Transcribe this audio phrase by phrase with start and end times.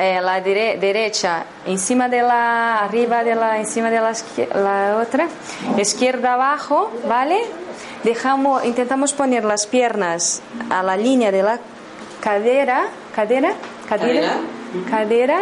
[0.00, 4.12] eh, la dire- derecha encima de la, arriba de la, encima de la,
[4.54, 5.28] la otra,
[5.78, 7.38] izquierda abajo, ¿vale?
[8.02, 10.40] Dejamos, intentamos poner las piernas
[10.70, 11.58] a la línea de la
[12.20, 13.52] cadera, cadera,
[13.88, 14.32] cadera,
[14.90, 15.40] cadera,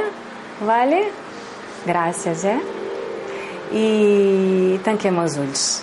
[0.66, 1.08] ¿vale?
[1.86, 2.60] Gracias, ¿eh?
[3.72, 5.82] E tanquemos os olhos.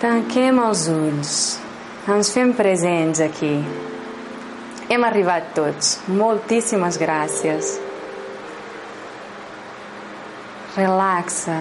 [0.00, 1.58] Tanquemos os olhos.
[2.08, 3.62] Ens fem presents aqui.
[4.88, 5.98] Hem arribat tots.
[6.08, 7.74] Moltíssimes gràcies.
[10.76, 11.58] Relaxa.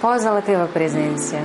[0.00, 1.44] Posa la teva presència.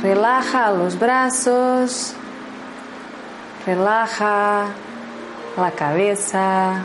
[0.00, 2.14] Relaja los brazos.
[3.66, 4.70] Relaja
[5.58, 6.82] la cabeza,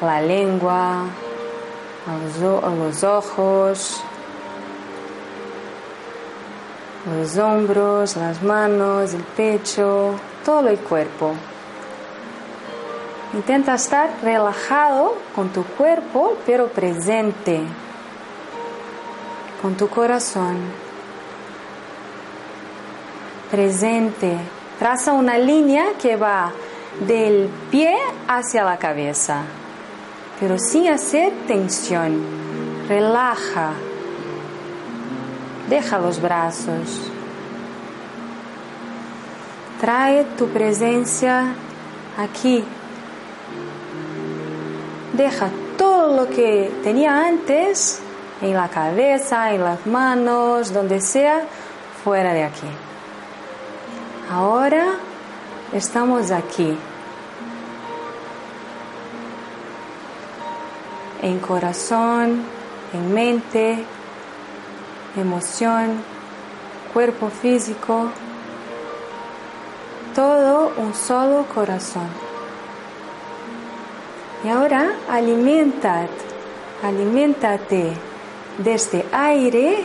[0.00, 1.04] la lengua,
[2.06, 4.02] los ojos,
[7.06, 10.14] los hombros, las manos, el pecho,
[10.44, 11.34] todo el cuerpo.
[13.34, 17.62] Intenta estar relajado con tu cuerpo, pero presente,
[19.60, 20.56] con tu corazón.
[23.50, 24.36] Presente.
[24.78, 26.52] Traza una línea que va
[27.06, 27.96] del pie
[28.28, 29.42] hacia la cabeza,
[30.40, 32.20] pero sin hacer tensión.
[32.88, 33.72] Relaja.
[35.72, 37.00] Deja los brazos.
[39.80, 41.54] Trae tu presencia
[42.18, 42.62] aquí.
[45.14, 45.48] Deja
[45.78, 48.02] todo lo que tenía antes
[48.42, 51.40] en la cabeza, en las manos, donde sea,
[52.04, 52.68] fuera de aquí.
[54.30, 54.96] Ahora
[55.72, 56.76] estamos aquí.
[61.22, 62.42] En corazón,
[62.92, 63.86] en mente,
[65.16, 66.02] emoción,
[66.92, 68.10] cuerpo físico,
[70.14, 72.08] todo un solo corazón.
[74.44, 76.10] Y ahora alimentate,
[76.82, 77.92] alimentate
[78.58, 79.84] de este aire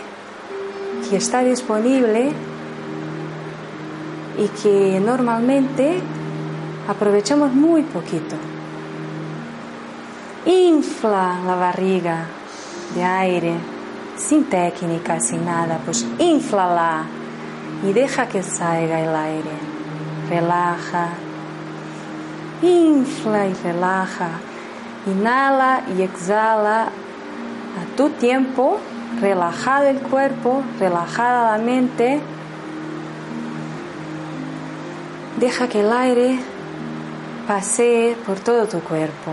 [1.09, 2.31] que está disponible
[4.37, 5.99] y que normalmente
[6.87, 8.35] aprovechamos muy poquito.
[10.45, 12.25] Infla la barriga
[12.95, 13.53] de aire,
[14.17, 17.05] sin técnica, sin nada, pues inflala
[17.83, 19.51] y deja que salga el aire.
[20.29, 21.09] Relaja,
[22.61, 24.29] infla y relaja.
[25.05, 28.79] Inhala y exhala a tu tiempo,
[29.21, 32.19] relajado el cuerpo, relajada la mente.
[35.39, 36.39] Deja que el aire
[37.47, 39.31] pasee por todo tu cuerpo.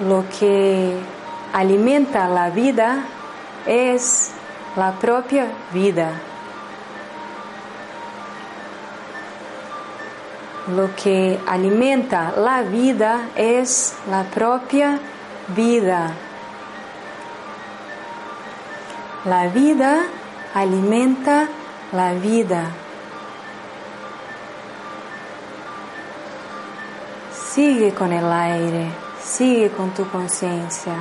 [0.00, 0.94] Lo que
[1.54, 3.04] alimenta la vida
[3.66, 4.32] es
[4.76, 6.10] la propia vida.
[10.68, 14.98] Lo que alimenta la vida es la propia
[15.54, 16.12] vida.
[19.24, 20.02] La vida
[20.54, 21.48] alimenta
[21.92, 22.64] la vida.
[27.32, 30.94] Sigue con el aire, sigue con tu conciencia.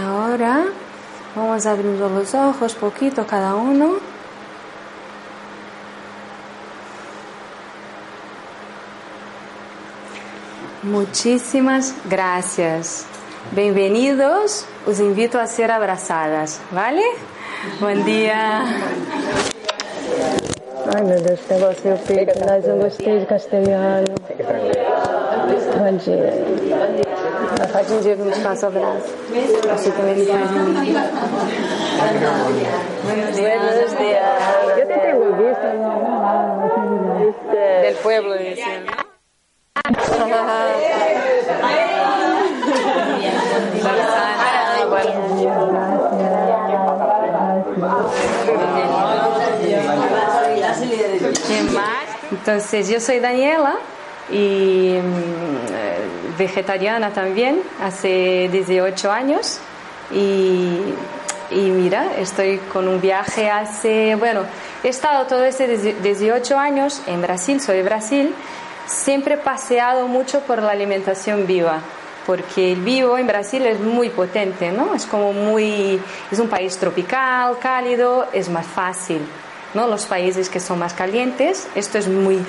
[0.00, 0.64] Ahora
[1.36, 4.11] vamos abriendo los ojos poquito cada uno.
[10.82, 13.06] Muchísimas gracias.
[13.52, 14.64] Bienvenidos.
[14.86, 17.02] Os invito a ser abrazadas, ¿vale?
[17.80, 18.64] Bom dia.
[20.94, 24.14] Ai meu Deus, que negócio eu fico, mas eu gostei de castelhano.
[25.78, 26.32] Bom dia.
[27.56, 29.14] Ela faz um dia que me passa o abraço.
[29.76, 31.10] Você também me faz um dia.
[33.04, 33.92] Buenos días.
[34.78, 37.32] Eu tentei uma vista, não, não, não,
[37.82, 39.01] Del pueblo, decían.
[52.30, 53.74] Entonces, yo soy Daniela
[54.30, 55.98] y mm, eh,
[56.38, 59.60] vegetariana también, hace 18 años.
[60.10, 60.94] Y,
[61.50, 64.42] mira, estoy con un viaje hace, bueno,
[64.82, 68.34] he estado todo ese 18 años en Brasil, soy de Brasil,
[68.86, 71.80] siempre paseado mucho por la alimentación viva
[72.26, 74.94] porque el vivo en Brasil es muy potente, ¿no?
[74.94, 76.00] Es como muy,
[76.30, 79.20] es un país tropical, cálido, es más fácil,
[79.74, 79.86] ¿no?
[79.86, 82.44] Los países que son más calientes, esto es muy,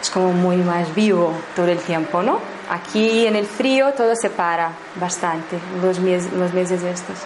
[0.00, 2.40] es como muy más vivo todo el tiempo, ¿no?
[2.70, 7.18] Aquí en el frío todo se para bastante, los meses, los meses estos.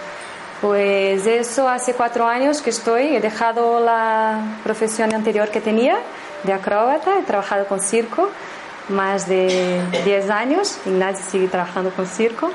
[0.61, 5.99] Pues eso hace cuatro años que estoy, he dejado la profesión anterior que tenía
[6.45, 8.31] de acróbata, he trabajado con circo
[8.89, 12.51] más de 10 años, Ignacio sigue trabajando con circo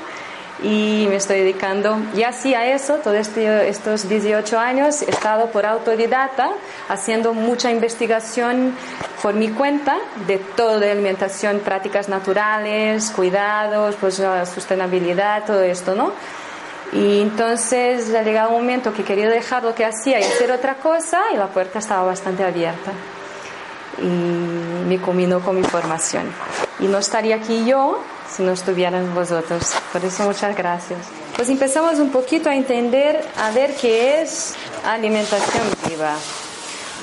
[0.62, 5.46] y me estoy dedicando y así a eso, todos este, estos 18 años he estado
[5.50, 6.50] por autodidacta
[6.88, 8.74] haciendo mucha investigación
[9.22, 9.96] por mi cuenta
[10.26, 14.22] de todo de alimentación, prácticas naturales, cuidados, pues
[14.52, 16.12] sustentabilidad, todo esto, ¿no?
[16.92, 20.74] Y entonces ha llegado un momento que quería dejar lo que hacía y hacer otra
[20.74, 22.92] cosa y la puerta estaba bastante abierta
[24.00, 26.32] y me combinó con mi formación.
[26.78, 28.02] Y no estaría aquí yo
[28.34, 29.72] si no estuvieran vosotros.
[29.92, 31.00] Por eso muchas gracias.
[31.36, 34.54] Pues empezamos un poquito a entender, a ver qué es
[34.84, 36.14] alimentación viva.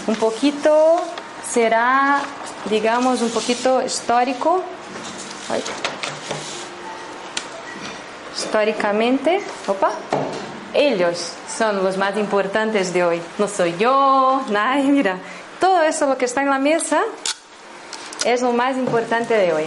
[0.07, 1.01] Un poquito
[1.49, 2.21] será,
[2.69, 4.63] digamos, un poquito histórico.
[8.35, 9.91] Históricamente, opa,
[10.73, 13.21] ellos son los más importantes de hoy.
[13.37, 15.17] No soy yo, nadie, mira,
[15.59, 17.01] todo eso lo que está en la mesa
[18.25, 19.65] es lo más importante de hoy.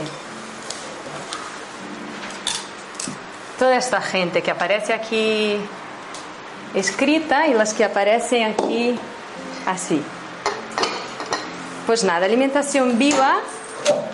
[3.58, 5.58] Toda esta gente que aparece aquí
[6.75, 8.98] escrita y las que aparecen aquí
[9.66, 10.02] así.
[11.87, 13.40] Pues nada, alimentación viva,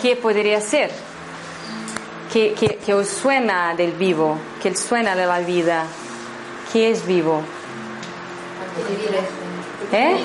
[0.01, 0.91] ¿qué podría ser?
[2.33, 4.37] ¿Qué, qué, os suena del vivo?
[4.61, 5.85] ¿Qué os suena de la vida?
[6.71, 7.41] ¿Qué es vivo?
[9.91, 10.17] ¿Eh?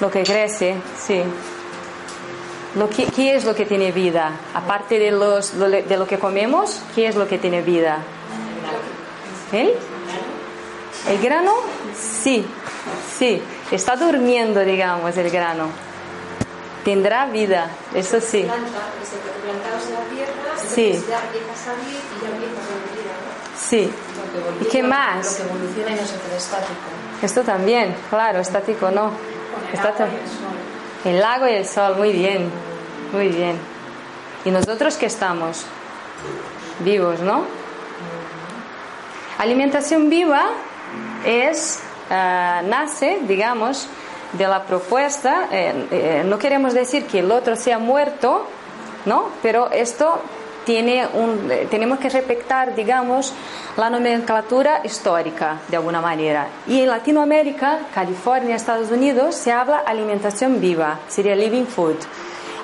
[0.00, 1.22] Lo que crece, sí.
[2.76, 4.32] Lo que, ¿Qué es lo que tiene vida?
[4.52, 7.98] Aparte de, los, de lo que comemos, ¿qué es lo que tiene vida?
[9.52, 9.74] ¿El?
[11.08, 11.52] ¿El grano?
[11.94, 12.44] Sí,
[13.18, 13.40] sí.
[13.70, 15.68] Está durmiendo, digamos, el grano.
[16.84, 18.46] Tendrá vida, eso sí.
[20.74, 21.02] Sí.
[23.56, 23.90] Sí.
[24.60, 25.40] ¿Y qué más?
[27.24, 29.10] Esto también, claro, estático no.
[31.06, 32.50] el lago y el sol, muy bien,
[33.14, 33.56] muy bien.
[34.44, 35.64] ¿Y nosotros qué estamos?
[36.80, 37.44] Vivos, ¿no?
[39.38, 40.50] Alimentación viva
[41.24, 41.80] es,
[42.10, 43.88] eh, nace, digamos,
[44.34, 48.46] de la propuesta, eh, eh, no queremos decir que el otro sea muerto,
[49.06, 49.30] ¿no?
[49.40, 50.20] Pero esto
[50.64, 53.32] tiene un, tenemos que respetar, digamos,
[53.76, 56.48] la nomenclatura histórica de alguna manera.
[56.66, 61.96] Y en Latinoamérica, California, Estados Unidos, se habla alimentación viva, sería living food.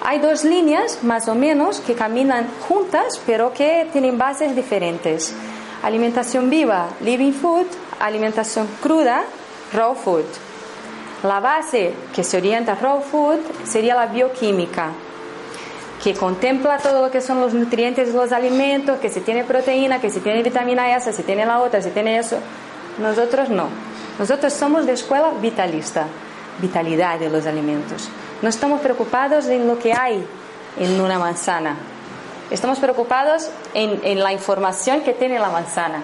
[0.02, 5.34] Hay dos líneas más o menos que caminan juntas, pero que tienen bases diferentes.
[5.82, 7.66] Alimentación viva, living food,
[7.98, 9.24] alimentación cruda,
[9.74, 10.24] raw food.
[11.22, 14.90] La base que se orienta a raw food sería la bioquímica,
[16.02, 20.10] que contempla todo lo que son los nutrientes los alimentos, que si tiene proteína, que
[20.10, 22.38] si tiene vitamina esa, si tiene la otra, si tiene eso.
[22.98, 23.68] Nosotros no.
[24.18, 26.06] Nosotros somos de escuela vitalista,
[26.60, 28.08] vitalidad de los alimentos.
[28.40, 30.24] No estamos preocupados en lo que hay
[30.78, 31.76] en una manzana.
[32.50, 36.02] Estamos preocupados en, en la información que tiene la manzana,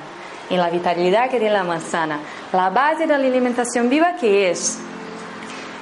[0.51, 2.21] en la vitalidad que tiene la manzana.
[2.53, 4.79] La base de la alimentación viva que es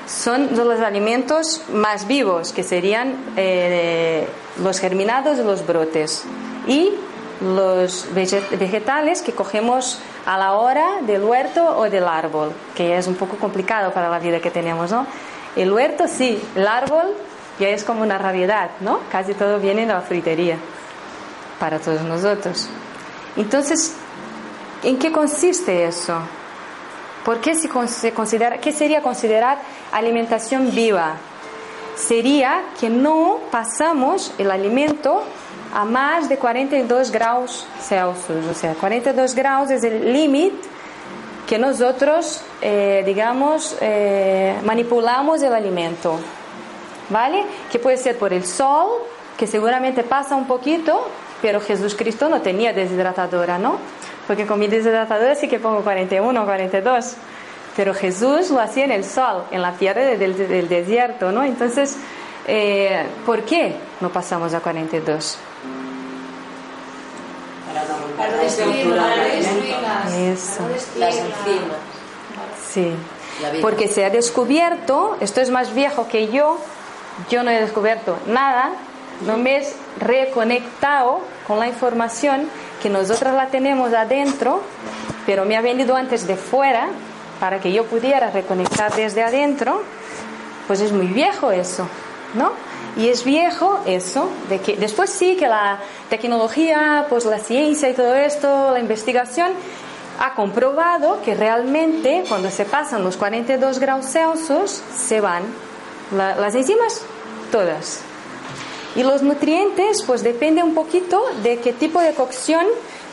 [0.07, 4.29] son los alimentos más vivos, que serían eh,
[4.63, 6.25] los germinados de los brotes
[6.67, 6.93] y
[7.41, 13.15] los vegetales que cogemos a la hora del huerto o del árbol, que es un
[13.17, 15.07] poco complicado para la vida que tenemos, ¿no?
[15.57, 17.15] El huerto sí, el árbol
[17.59, 19.01] ya es como una raridad, ¿no?
[19.11, 20.57] Casi todo viene de la frutería
[21.59, 22.69] para todos nosotros.
[23.37, 23.95] Entonces,
[24.83, 26.19] ¿en qué consiste eso?
[27.25, 27.69] ¿Por qué se
[28.13, 29.59] considera, qué sería considerar
[29.93, 31.17] alimentación viva?
[31.97, 35.23] Sería que no pasamos el alimento
[35.73, 38.47] a más de 42 grados Celsius.
[38.51, 40.69] O sea, 42 grados es el límite
[41.47, 46.19] que nosotros, eh, digamos, eh, manipulamos el alimento.
[47.11, 47.45] ¿Vale?
[47.71, 48.89] Que puede ser por el sol,
[49.37, 51.07] que seguramente pasa un poquito,
[51.43, 53.77] pero Jesucristo no tenía deshidratadora, ¿no?
[54.27, 57.17] Porque con mi deshidratadora sí que pongo 41 o 42.
[57.77, 61.43] pero Jesús lo hacía en el sol, en la tierra del, del desierto, ¿no?
[61.43, 61.97] Entonces,
[62.47, 65.39] eh, ¿por qué no pasamos a 42?
[68.17, 68.95] Para destruir
[70.33, 70.69] Eso.
[70.99, 71.77] las enzimas.
[72.71, 72.93] Sí.
[73.61, 76.59] Porque se ha descubierto, esto es más viejo que yo,
[77.29, 78.73] yo no he descubierto nada,
[79.27, 82.49] no me he reconectado con la información
[82.83, 84.61] que nosotros la tenemos adentro,
[85.27, 86.89] pero me ha venido antes de fuera
[87.41, 89.83] para que yo pudiera reconectar desde adentro,
[90.67, 91.87] pues es muy viejo eso,
[92.35, 92.53] ¿no?
[92.97, 97.95] Y es viejo eso, de que después sí que la tecnología, pues la ciencia y
[97.95, 99.51] todo esto, la investigación,
[100.21, 105.43] ha comprobado que realmente cuando se pasan los 42 grados Celsius se van
[106.17, 107.03] la- las enzimas
[107.51, 108.01] todas.
[108.97, 112.65] Y los nutrientes, pues depende un poquito de qué tipo de cocción,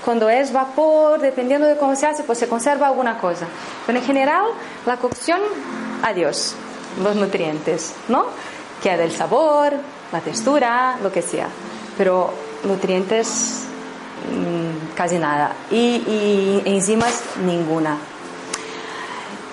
[0.04, 3.48] cuando es vapor, dependiendo de cómo se hace, pues se conserva alguna cosa.
[3.86, 4.46] Pero en general,
[4.86, 5.40] la cocción,
[6.04, 6.56] adiós,
[7.04, 8.26] los nutrientes, ¿no?
[8.82, 9.74] Queda el sabor,
[10.12, 11.48] la textura, lo que sea.
[11.98, 12.34] Pero
[12.64, 13.64] nutrientes,
[14.32, 15.54] mm, casi nada.
[15.70, 17.98] Y, y enzimas, ninguna.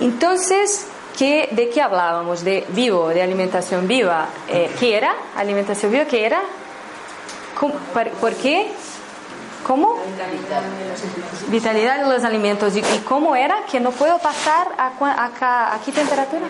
[0.01, 0.87] Entonces,
[1.19, 2.45] ¿qué, ¿de qué hablábamos?
[2.45, 4.27] De vivo, de alimentación viva.
[4.49, 5.13] Eh, ¿Qué era?
[5.37, 6.41] Alimentación viva, ¿qué era?
[7.59, 8.71] ¿Cómo- par- ¿Por qué?
[9.67, 9.97] ¿Cómo?
[11.51, 12.75] Vitalidad de los alimentos.
[12.77, 13.65] ¿Y, cómo era?
[13.71, 16.43] Que no puedo pasar a, a, ¿a qué temperatura?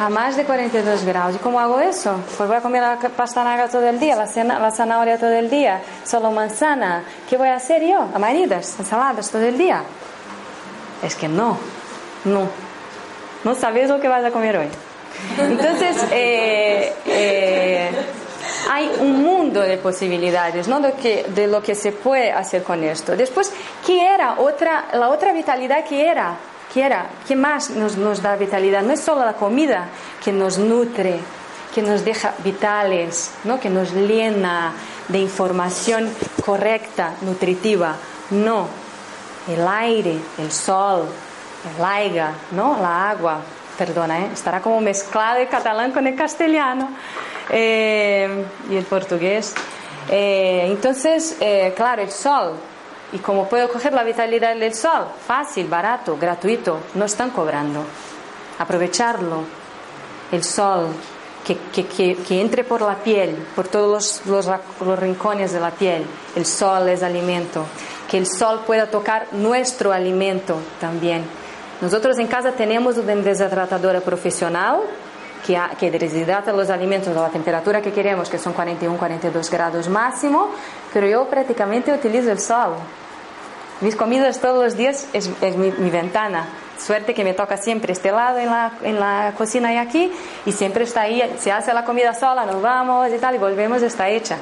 [0.00, 1.36] A más de 42 grados.
[1.36, 2.16] ¿Y cómo hago eso?
[2.36, 5.48] Pues voy a comer la pastanaga todo el día, la, cena- la zanahoria todo el
[5.50, 7.04] día, solo manzana.
[7.28, 8.08] ¿Qué voy a hacer yo?
[8.14, 9.82] Amaridas, ensaladas todo el día.
[11.02, 11.58] Es que no,
[12.24, 12.48] no.
[13.44, 14.68] No sabes lo que vas a comer hoy.
[15.38, 17.90] Entonces, eh, eh,
[18.70, 20.80] hay un mundo de posibilidades, ¿no?
[20.80, 23.16] De, lo que se puede hacer con esto.
[23.16, 23.52] Después,
[23.86, 26.36] ¿qué era otra, la otra vitalidad que era?
[26.72, 27.06] ¿Qué era?
[27.26, 28.82] ¿Qué más nos, nos da vitalidad?
[28.82, 29.88] No es solo la comida
[30.22, 31.18] que nos nutre,
[31.74, 33.60] que nos deja vitales, ¿no?
[33.60, 34.72] Que nos llena
[35.08, 36.10] de información
[36.44, 37.96] correcta, nutritiva.
[38.30, 38.66] No,
[39.48, 41.06] el aire, el sol,
[41.76, 42.78] el aiga, ¿no?
[42.80, 43.40] La agua,
[43.76, 44.30] perdona, ¿eh?
[44.32, 46.88] estará como mezclado el catalán con el castellano
[47.50, 49.54] eh, y el portugués.
[50.10, 52.54] Eh, entonces, eh, claro, el sol.
[53.12, 55.06] ¿Y cómo puedo coger la vitalidad del sol?
[55.26, 56.80] Fácil, barato, gratuito.
[56.94, 57.84] No están cobrando.
[58.58, 59.44] Aprovecharlo.
[60.32, 60.88] El sol,
[61.46, 64.46] que, que, que, entre por la piel, por todos los,
[64.80, 66.04] los rincones de la piel.
[66.34, 67.64] El sol es alimento.
[68.10, 71.24] Que el sol pueda tocar nuestro alimento también.
[71.80, 74.80] Nosotros en casa tenemos una deshidratadora profesional
[75.46, 79.88] que, que deshidrata los alimentos a la temperatura que queremos, que son 41, 42 grados
[79.88, 80.50] máximo,
[80.92, 82.74] pero yo prácticamente utilizo el sol.
[83.80, 86.46] Mis comidas todos los días es, es mi, mi ventana.
[86.78, 90.12] Suerte que me toca siempre este lado en la, en la cocina y aquí,
[90.44, 93.82] y siempre está ahí, se hace la comida sola, nos vamos y tal, y volvemos,
[93.82, 94.36] está hecha.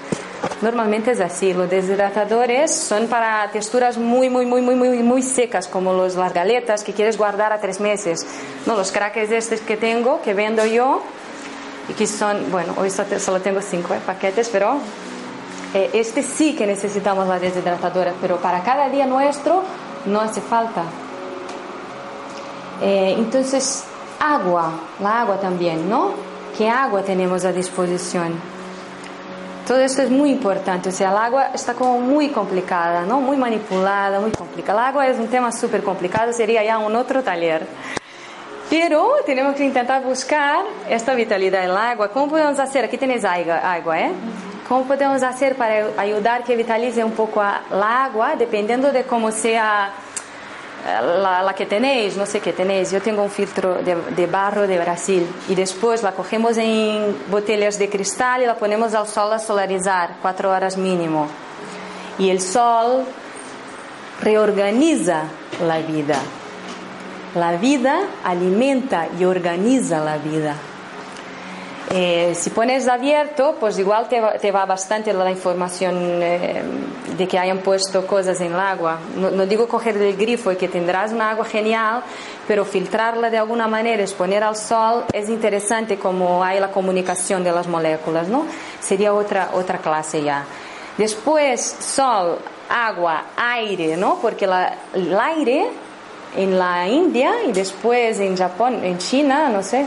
[0.60, 5.68] Normalmente es así, los deshidratadores son para texturas muy, muy, muy, muy, muy, muy secas,
[5.68, 8.26] como los, las galetas que quieres guardar a tres meses.
[8.66, 11.02] No, los crackers estos que tengo, que vendo yo,
[11.88, 14.78] y que son, bueno, hoy solo tengo cinco eh, paquetes, pero
[15.74, 19.62] eh, este sí que necesitamos la deshidratadora, pero para cada día nuestro
[20.06, 20.84] no hace falta.
[22.82, 23.84] Eh, entonces,
[24.18, 26.10] agua, la agua también, ¿no?
[26.58, 28.34] ¿Qué agua tenemos a disposición?
[29.66, 33.20] Todo esto es muy importante, o sea, el agua está como muy complicada, ¿no?
[33.20, 34.80] Muy manipulada, muy complicada.
[34.80, 37.64] El agua es un tema súper complicado, sería ya un otro taller.
[38.68, 42.08] Pero tenemos que intentar buscar esta vitalidad del agua.
[42.08, 42.84] ¿Cómo podemos hacer?
[42.86, 44.10] Aquí tenéis agua, ¿eh?
[44.68, 49.92] ¿Cómo podemos hacer para ayudar que vitalice un poco la agua, dependiendo de cómo sea
[50.84, 52.90] la, que tenéis, no sé qué tenéis.
[52.90, 57.78] Yo tengo un filtro de, de barro de Brasil y después la cogemos en botellas
[57.78, 61.28] de cristal y la ponemos al sol a solarizar, cuatro horas mínimo.
[62.18, 63.04] Y el sol
[64.20, 65.24] reorganiza
[65.66, 66.18] la vida.
[67.34, 70.54] La vida alimenta y organiza la vida.
[71.94, 76.62] Eh, si pones abierto, pues igual te va, te va bastante la información eh,
[77.18, 78.99] de que hayan puesto cosas en el agua.
[79.16, 82.02] No, no digo coger del grifo y que tendrás una agua genial,
[82.49, 87.52] pero filtrarla de alguna manera, exponer al sol, es interesante como hay la comunicación de
[87.52, 88.46] las moléculas, ¿no?
[88.80, 90.44] Sería otra, otra clase ya.
[90.96, 92.38] Después, sol,
[92.70, 94.18] agua, aire, ¿no?
[94.22, 95.66] Porque la- el aire
[96.38, 99.87] en la India y después en Japón, en China, no sé,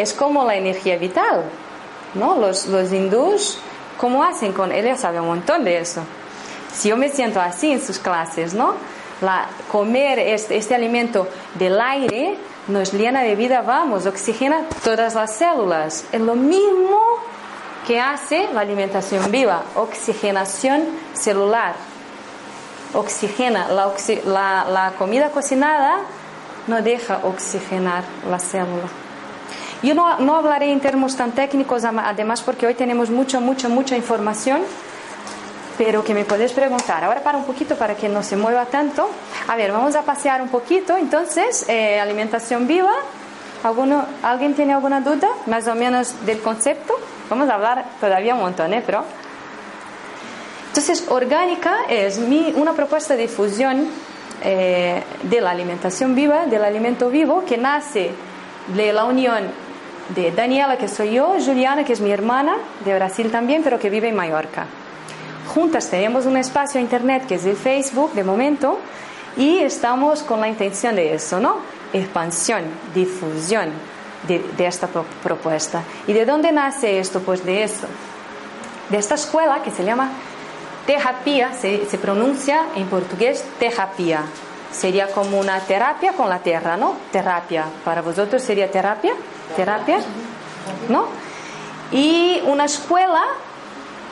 [0.00, 1.44] es como la energía vital,
[2.14, 2.36] ¿no?
[2.36, 3.58] Los, los hindús,
[3.98, 5.00] ¿cómo hacen con ellos?
[5.00, 6.02] saben un montón de eso.
[6.74, 8.74] Si yo me siento así en sus clases, ¿no?
[9.72, 12.36] Comer este, este alimento del aire
[12.68, 16.04] nos llena de vida, vamos, oxigena todas las células.
[16.12, 17.00] Es lo mismo
[17.86, 20.82] que hace la alimentación viva, oxigenación
[21.14, 21.74] celular.
[22.94, 26.00] Oxigena, la, oxi- la- la comida cocinada
[26.66, 28.88] no deja oxigenar la célula.
[29.86, 33.96] Yo no, no hablaré en términos tan técnicos, además porque hoy tenemos mucha, mucha, mucha
[33.96, 34.62] información,
[35.78, 37.04] pero que me podéis preguntar.
[37.04, 39.08] Ahora para un poquito para que no se mueva tanto.
[39.46, 40.96] A ver, vamos a pasear un poquito.
[40.96, 42.90] Entonces, eh, alimentación viva.
[43.62, 46.92] ¿Alguno, ¿Alguien tiene alguna duda más o menos del concepto?
[47.30, 48.82] Vamos a hablar todavía un montón, ¿eh?
[48.84, 49.04] Pero...
[50.68, 53.88] Entonces, orgánica es mi- una propuesta de fusión
[54.42, 58.10] eh, de la alimentación viva, del alimento vivo, que nace
[58.74, 59.44] de la unión
[60.14, 63.90] de Daniela, que soy yo, Juliana, que es mi hermana, de Brasil también, pero que
[63.90, 64.66] vive en Mallorca.
[65.48, 68.78] Juntas tenemos un espacio internet que es el Facebook de momento
[69.36, 71.56] y estamos con la intención de eso, ¿no?
[71.92, 72.62] Expansión,
[72.94, 73.70] difusión
[74.26, 75.82] de, esta pro- propuesta.
[76.06, 77.20] ¿Y de dónde nace esto?
[77.20, 77.86] Pues de eso,
[78.90, 80.10] de esta escuela que se llama
[80.86, 84.22] terapia, se, se pronuncia en portugués terapia.
[84.76, 86.94] Sería como una terapia con la tierra, ¿no?
[87.10, 87.64] Terapia.
[87.84, 89.14] Para vosotros sería terapia,
[89.56, 89.98] terapia,
[90.88, 91.06] ¿no?
[91.92, 93.22] Y una escuela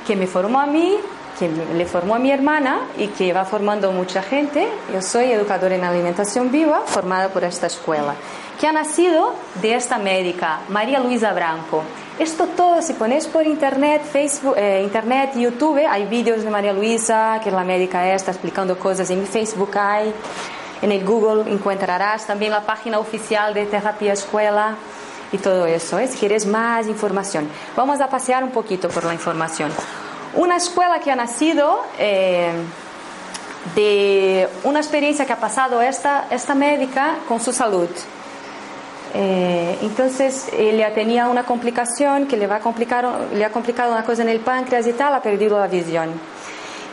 [0.07, 0.97] que me formó a mí,
[1.39, 4.69] que le formó a mi hermana y que va formando mucha gente.
[4.93, 8.15] Yo soy educadora en alimentación viva, formada por esta escuela,
[8.61, 11.83] que ha nacido de esta médica, María Luisa Branco.
[12.19, 17.41] Esto todo, si ponéis por internet, Facebook, eh, internet, YouTube, hay vídeos de María Luisa,
[17.43, 19.11] que es la médica esta, explicando cosas.
[19.11, 20.15] En Facebook hay,
[20.81, 24.77] en el Google encontrarás también la página oficial de Terapia Escuela
[25.33, 25.99] y todo eso.
[25.99, 26.07] ¿eh?
[26.07, 29.73] Si quieres más información, vamos a pasear un poquito por la información.
[30.35, 32.53] Una escuela que ha nacido eh,
[33.75, 37.89] de una experiencia que ha pasado esta, esta médica con su salud.
[39.17, 44.05] Eh, entonces ella tenía una complicación que le, va a complicar, le ha complicado una
[44.05, 46.11] cosa en el páncreas y tal, ha perdido la visión.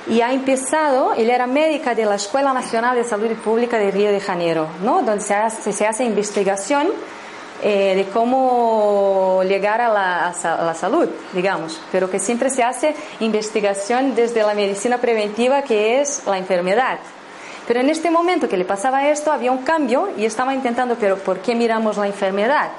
[0.08, 4.12] Y ha empezado, ella era médica de la Escuela Nacional de Salud Pública de Río
[4.12, 5.02] de Janeiro, ¿no?
[5.02, 6.89] donde se hace, se hace investigación
[7.63, 12.96] eh, de cómo llegar a la, a la salud, digamos, pero que siempre se hace
[13.19, 17.00] investigación desde la medicina preventiva, que es la enfermedad.
[17.67, 21.17] Pero en este momento que le pasaba esto, había un cambio y estaba intentando, pero
[21.17, 22.71] ¿por qué miramos la enfermedad?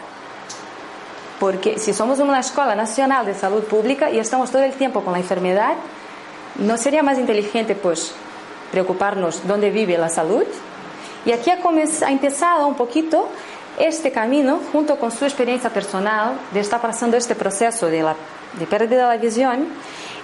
[1.39, 5.13] Porque si somos una escuela nacional de salud pública y estamos todo el tiempo con
[5.13, 5.75] la enfermedad,
[6.57, 8.15] ¿no sería más inteligente pues
[8.71, 10.45] preocuparnos dónde vive la salud?
[11.25, 13.29] Y aquí ha, empezado un poquito
[13.79, 18.17] este camino, junto con su experiencia personal, de estar pasando este proceso de, la,
[18.59, 19.69] de pérdida de la visión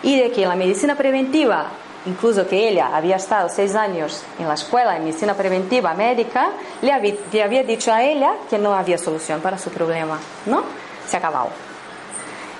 [0.03, 1.67] y de que la medicina preventiva,
[2.07, 6.51] incluso que ella había estado seis años en la escuela de medicina preventiva médica,
[6.83, 10.63] le había, le había dicho a ella que no había solución para su problema, ¿no?
[11.09, 11.49] Se acabado.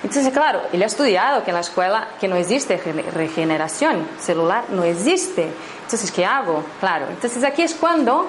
[0.03, 4.63] Entonces, claro, él ha estudiado que en la escuela que no existe rege- regeneración celular,
[4.69, 5.51] no existe.
[5.83, 6.63] Entonces, ¿qué hago?
[6.79, 8.27] Claro, entonces aquí es cuando,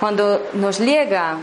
[0.00, 1.36] cuando nos llega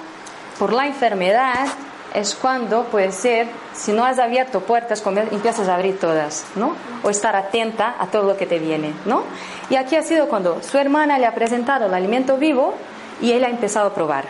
[0.58, 1.68] por la enfermedad,
[2.16, 6.74] es cuando puede ser, si no has abierto puertas, empiezas a abrir todas, ¿no?
[7.04, 9.24] O estar atenta a todo lo que te viene, ¿no?
[9.70, 12.74] Y aquí ha sido cuando su hermana le ha presentado el alimento vivo
[13.22, 14.26] y él ha empezado a probar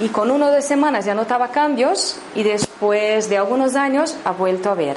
[0.00, 4.32] y con uno o dos semanas ya notaba cambios y después de algunos años ha
[4.32, 4.96] vuelto a ver.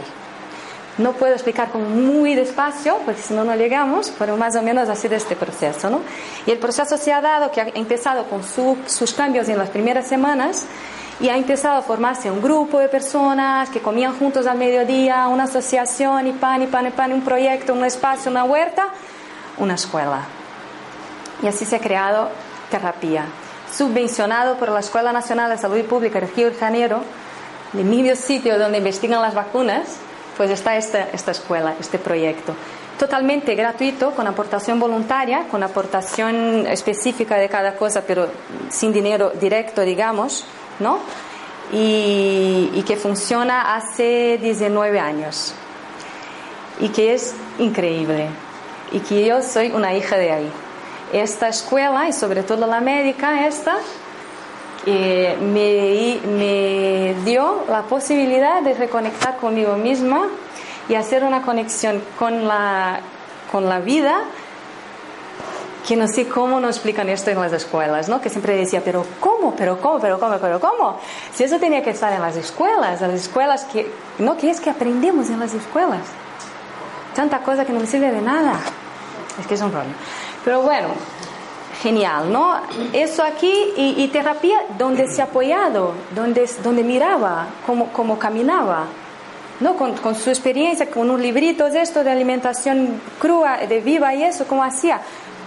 [0.98, 4.88] No puedo explicar como muy despacio porque si no no llegamos, pero más o menos
[4.88, 5.90] ha sido este proceso.
[5.90, 6.00] ¿no?
[6.46, 9.70] Y el proceso se ha dado que ha empezado con su- sus cambios en las
[9.70, 10.66] primeras semanas
[11.20, 15.46] y ha empezado a formarse un grupo de personas que comían juntos al mediodía, una
[15.46, 18.90] asociación y pan y pan y pan, un proyecto, un espacio, una huerta,
[19.58, 20.22] una escuela.
[21.42, 22.30] Y así se ha creado
[22.70, 23.26] terapia,
[23.72, 27.02] subvencionado por la Escuela Nacional de Salud Pública de Río de Janeiro,
[27.74, 29.98] el mismo sitio donde investigan las vacunas,
[30.36, 32.54] pues está esta, esta escuela, este proyecto.
[33.00, 38.28] Totalmente gratuito, con aportación voluntaria, con aportación específica de cada cosa, pero
[38.70, 40.46] sin dinero directo, digamos,
[40.80, 41.00] ¿no?
[41.72, 45.54] Y, que funciona hace 19 años
[46.80, 48.28] y que es increíble
[48.92, 50.52] y que yo soy una hija de ahí.
[51.12, 53.78] Esta escuela y sobre todo la médica esta
[54.86, 60.28] eh, me, me dio la posibilidad de reconectar conmigo misma
[60.88, 63.00] y hacer una conexión con la,
[63.52, 64.22] con la vida
[65.86, 68.20] que no sé cómo nos explican esto en las escuelas, ¿no?
[68.20, 69.56] Que siempre decía, pero ¿cómo?
[69.56, 70.00] ¿Pero cómo?
[70.00, 70.38] ¿Pero cómo?
[70.40, 71.00] ¿Pero cómo?
[71.34, 74.36] Si eso tenía que estar en las escuelas, las escuelas que, ¿no?
[74.36, 76.02] Que es que aprendemos en las escuelas.
[77.16, 78.60] Tanta cosa que no me sirve de nada.
[79.40, 79.94] Es que es un problema.
[80.44, 80.88] Pero bueno,
[81.84, 82.60] genial, ¿no?
[82.92, 88.86] Eso aquí y, y terapia donde se ha apoyado, donde, donde miraba, cómo, cómo caminaba.
[89.60, 89.78] ¿no?
[89.78, 94.46] Con, con, su experiencia, con unos libritos esto de alimentación crua, de viva y eso,
[94.46, 95.00] ¿cómo hacía?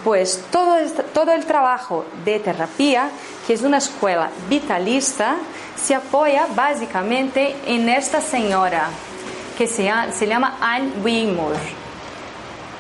[0.05, 0.77] Pues todo,
[1.13, 3.11] todo el trabajo de terapia,
[3.47, 5.37] que es una escuela vitalista,
[5.77, 8.91] se apoya básicamente en esta señora,
[9.57, 11.59] que se, se llama Anne Wigmore,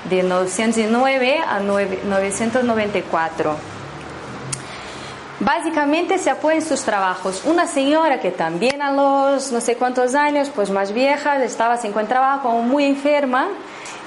[0.09, 3.57] de 909 a 994.
[5.40, 7.42] Básicamente se apoya en sus trabajos.
[7.44, 11.87] Una señora que también a los no sé cuántos años, pues más vieja, estaba, se
[11.87, 13.48] encontraba como muy enferma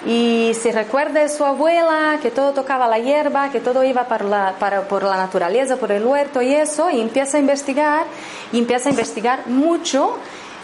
[0.05, 4.25] y se recuerda de su abuela, que todo tocaba la hierba, que todo iba por
[4.25, 8.05] la, para, por la naturaleza, por el huerto y eso, y empieza a investigar,
[8.51, 10.17] y empieza a investigar mucho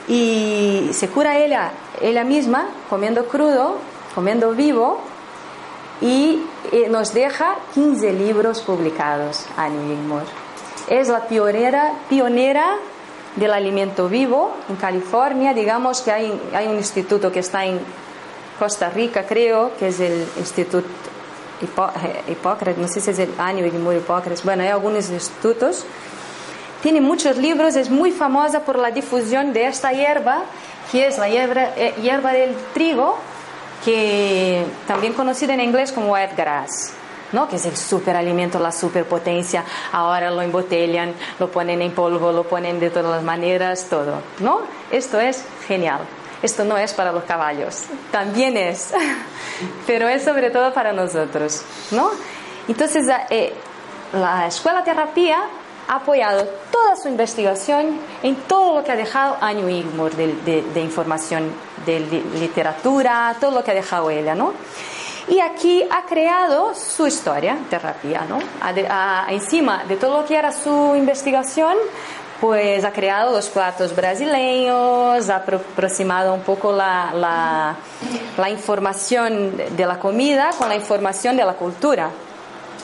[0.08, 1.72] y se cura ella,
[2.02, 3.78] ella misma, comiendo crudo,
[4.16, 5.02] comiendo vivo,
[6.02, 6.44] y
[6.90, 10.26] nos deja 15 libros publicados, Annie Wigmore.
[10.88, 12.78] Es la pionera, pionera
[13.36, 15.54] del alimento vivo en California.
[15.54, 17.80] Digamos que hay, hay, un instituto que está en
[18.58, 20.88] Costa Rica, creo, que es el Instituto
[21.62, 24.44] Hipócrates, no sé si es el año Wigmore Hipócrates.
[24.44, 25.86] Bueno, hay algunos institutos.
[26.82, 30.44] Tiene muchos libros, es muy famosa por la difusión de esta hierba,
[30.92, 33.18] que es la hierba, hierba del trigo,
[33.84, 36.94] que también conocida en inglés como wheatgrass.
[37.34, 37.50] ¿no?
[37.50, 39.64] que es el superalimento, la superpotencia.
[39.92, 44.22] Ahora lo embotellan, lo ponen en polvo, lo ponen de todas las maneras, todo.
[44.40, 44.62] ¿no?
[44.92, 46.00] Esto es genial.
[46.42, 48.94] Esto no es para los caballos, también es,
[49.88, 51.64] pero es sobre todo para nosotros.
[51.92, 52.12] ¿no?
[52.68, 53.54] Entonces, eh,
[54.14, 55.40] la escuela terapia
[55.88, 60.62] ha apoyado toda su investigación en todo lo que ha dejado Annie Wigmore de, de,
[60.62, 61.52] de, información,
[61.86, 64.54] de literatura, todo lo que ha dejado ella, ¿no?
[65.30, 68.40] Y aquí ha creado su historia, terapia, ¿no?
[68.62, 71.76] A, a, encima de todo lo que era su investigación,
[72.40, 77.76] pues ha creado los platos brasileños, ha aproximado un poco la, la,
[78.38, 82.10] la, información de la comida con la información de la cultura,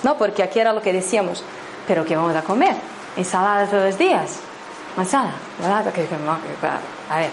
[0.04, 0.18] ¿no?
[0.18, 1.44] Porque aquí era lo que decíamos,
[1.88, 2.76] pero ¿qué vamos a comer?
[3.16, 4.40] Ensalada todos los días,
[4.98, 5.86] manzana, ¿verdad?
[7.10, 7.30] A ver,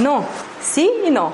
[0.00, 0.24] no,
[0.60, 1.32] sí y no.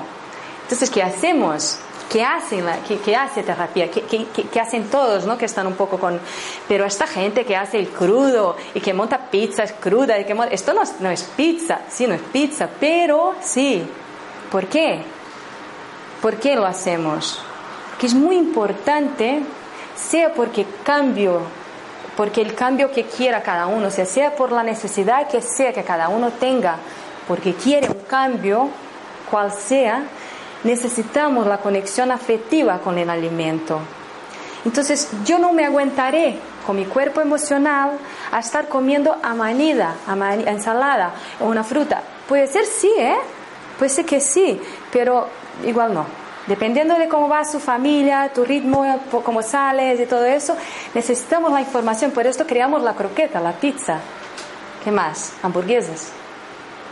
[0.63, 1.79] Entonces, ¿qué hacemos?
[2.13, 3.89] ¿Qué hacen la, qué, qué hace terapia?
[3.89, 5.35] ¿Qué, qué, qué, hacen todos, no?
[5.35, 6.19] Que están un poco con...
[6.67, 10.53] Pero esta gente que hace el crudo y que monta pizzas crudas, y que monta,
[10.53, 13.83] esto no no es pizza, sí, no es pizza, pero sí.
[14.51, 15.01] ¿Por qué?
[16.21, 17.39] ¿Por qué lo hacemos?
[17.99, 19.41] Que es muy importante,
[19.95, 21.41] sea porque cambio,
[22.15, 25.83] porque el cambio que quiera cada uno, sea, sea por la necesidad que sea que
[25.83, 26.75] cada uno tenga,
[27.27, 28.69] porque quiere un cambio,
[29.31, 30.03] cual sea,
[30.63, 33.79] necesitamos la conexión afectiva con el alimento.
[34.65, 37.97] Entonces yo no me aguantaré con mi cuerpo emocional
[38.31, 42.01] a estar comiendo amanida, amanida ensalada o una fruta.
[42.27, 43.17] Puede ser sí, ¿eh?
[43.77, 45.27] Puede ser que sí, pero
[45.65, 46.05] igual no.
[46.47, 50.55] Dependiendo de cómo va su familia, tu ritmo, cómo sales y todo eso,
[50.93, 52.11] necesitamos la información.
[52.11, 53.99] Por esto creamos la croqueta, la pizza.
[54.83, 55.33] ¿Qué más?
[55.41, 56.09] Hamburguesas.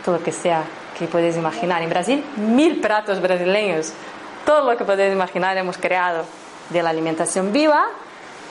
[0.04, 0.64] Todo lo que sea
[0.98, 1.82] que puedes imaginar.
[1.82, 3.92] En Brasil, mil platos brasileños.
[4.44, 6.24] Todo lo que puedes imaginar hemos creado
[6.70, 7.86] de la alimentación viva,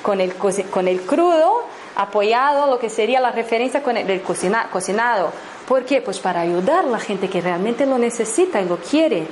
[0.02, 5.32] con el, con el crudo, apoyado lo que sería la referencia con el, cocina, cocinado.
[5.68, 6.02] ¿Por qué?
[6.02, 9.28] Pues para ayudar a la gente que realmente lo necesita y lo quiere.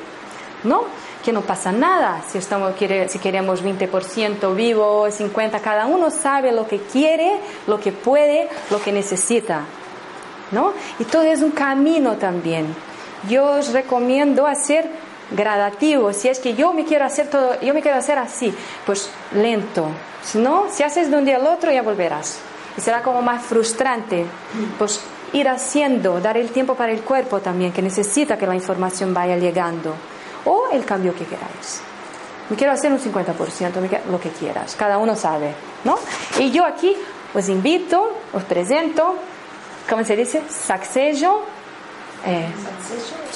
[0.63, 0.83] ¿No?
[1.23, 2.73] Que no pasa nada si, estamos,
[3.07, 8.81] si queremos 20% vivo, 50%, cada uno sabe lo que quiere, lo que puede, lo
[8.81, 9.61] que necesita.
[10.51, 10.73] ¿No?
[10.99, 12.88] Y todo es un camino también
[13.27, 14.89] yo os recomiendo hacer
[15.31, 16.13] gradativo.
[16.13, 18.53] Si es que yo me quiero hacer todo, yo me quiero hacer así,
[18.85, 19.87] pues lento.
[20.23, 22.39] Si no, si haces de un día al otro ya volverás.
[22.77, 24.25] Y será como más frustrante.
[24.77, 25.01] Pues
[25.33, 29.37] ir haciendo, dar el tiempo para el cuerpo también, que necesita que la información vaya
[29.37, 29.93] llegando.
[30.45, 31.81] O el cambio que queráis.
[32.49, 34.75] Me quiero hacer un 50%, lo que quieras.
[34.75, 35.53] Cada uno sabe,
[35.83, 35.99] ¿no?
[36.39, 36.95] Y yo aquí
[37.33, 39.15] os invito, os presento,
[39.87, 40.41] ¿cómo se dice?
[40.49, 41.43] Sacsejo
[42.25, 42.47] eh,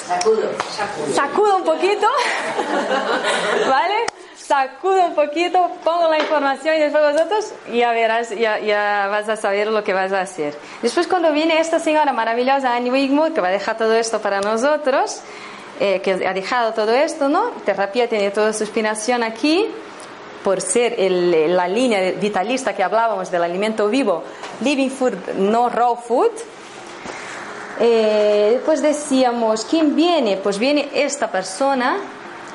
[0.06, 1.14] sacudo, sacudo.
[1.14, 2.06] Sacudo un poquito,
[3.68, 3.94] ¿vale?
[4.36, 9.68] Sacudo un poquito, pongo la información y después vosotros ya verás, ya, vas a saber
[9.68, 10.54] lo que vas a hacer.
[10.82, 14.40] Después cuando viene esta señora maravillosa, Annie Wigmore, que va a dejar todo esto para
[14.40, 15.20] nosotros,
[15.80, 17.52] eh, que ha dejado todo esto, ¿no?
[17.64, 19.66] Terapia tiene toda su inspiración aquí,
[20.44, 24.22] por ser la línea vitalista que hablábamos del alimento vivo,
[24.60, 26.30] living food, no raw food,
[27.80, 30.36] eh, después decíamos, ¿quién viene?
[30.36, 31.98] Pues viene esta persona,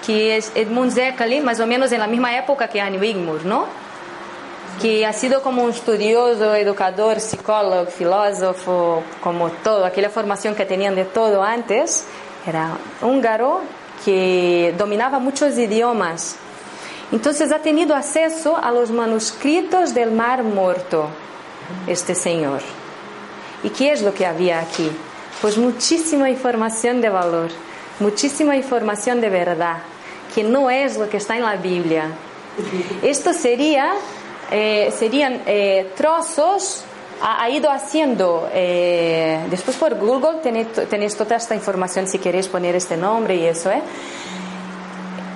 [0.06, 3.66] que es Edmund Zecali, más o menos en la misma época que Annie Wigmore, ¿no?
[4.82, 10.96] que ha sido como un estudioso, educador, psicólogo, filósofo, como todo, aquella formación que tenían
[10.96, 12.06] de todo antes,
[12.48, 13.62] era húngaro
[14.06, 16.38] que dominaba muchos idiomas.
[17.12, 21.08] Entonces ha tenido acceso a los manuscritos del Mar Muerto,
[21.88, 22.62] este señor.
[23.64, 24.90] ¿Y qué es lo que había aquí?
[25.42, 27.50] Pues muchísima información de valor,
[28.02, 29.78] muchísima información de verdad,
[30.36, 32.12] que no es lo que está en la Biblia.
[33.02, 33.94] Esto sería,
[34.52, 36.84] eh, serían eh, trozos,
[37.22, 42.76] ha, ha, ido haciendo, eh, después por Google tenéis, toda esta información si queréis poner
[42.76, 43.82] este nombre y eso, ¿eh?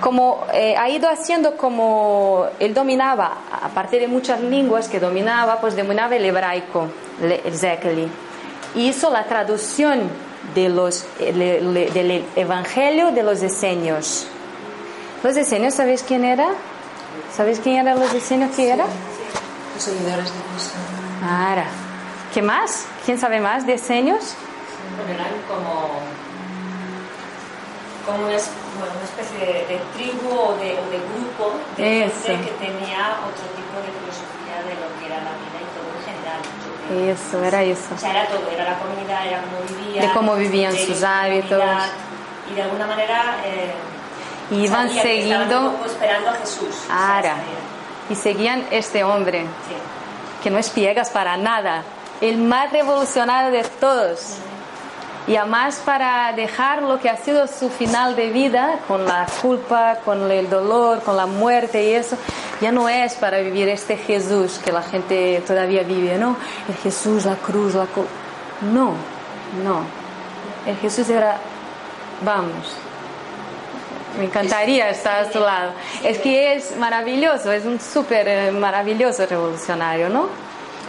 [0.02, 6.14] Como ha ido haciendo como él dominaba, aparte de muchas lenguas que dominaba, pues dominaba
[6.14, 6.88] el hebraico,
[7.22, 8.23] el Zekeli.
[8.74, 10.10] Hizo la traducción
[10.54, 14.26] de los, le, le, del Evangelio de los Esenios.
[15.22, 16.48] ¿Los Esenios sabéis quién era?
[17.34, 18.50] ¿Sabéis quién eran los Esenios?
[18.54, 18.84] ¿Quién era?
[19.74, 20.76] Los seguidores de Cristo.
[21.22, 21.66] Ahora,
[22.32, 22.86] ¿qué más?
[23.04, 24.34] ¿Quién sabe más de Esenios?
[24.96, 25.88] Bueno, eran como,
[28.04, 32.26] como una, bueno, una especie de, de, tribu o de, o de grupo de Eso.
[32.26, 35.88] gente que tenía otro tipo de filosofía de lo que era la vida y todo
[35.88, 36.40] en general.
[36.44, 36.73] Yo creo.
[36.92, 37.94] Eso, era eso.
[37.94, 40.06] O sea, era todo, era la comunidad, era cómo vivían.
[40.06, 41.62] De cómo vivían de sus hábitos.
[42.50, 43.36] Y de alguna manera...
[43.44, 43.72] Eh,
[44.50, 46.74] iban siguiendo- esperando a Jesús.
[46.86, 47.36] sabían.
[48.10, 49.74] y seguían este hombre, Sí.
[50.42, 51.82] que no es piegas para nada,
[52.20, 54.36] el más revolucionario de todos.
[55.26, 59.96] Y además para dejar lo que ha sido su final de vida, con la culpa,
[60.04, 62.16] con el dolor, con la muerte y eso,
[62.60, 66.36] ya no es para vivir este Jesús que la gente todavía vive, ¿no?
[66.68, 68.06] El Jesús, la cruz, la cruz.
[68.72, 68.92] No,
[69.64, 69.80] no.
[70.66, 71.38] El Jesús era,
[72.22, 72.76] vamos,
[74.18, 75.72] me encantaría estar a su lado.
[76.02, 80.28] Es que es maravilloso, es un súper eh, maravilloso revolucionario, ¿no?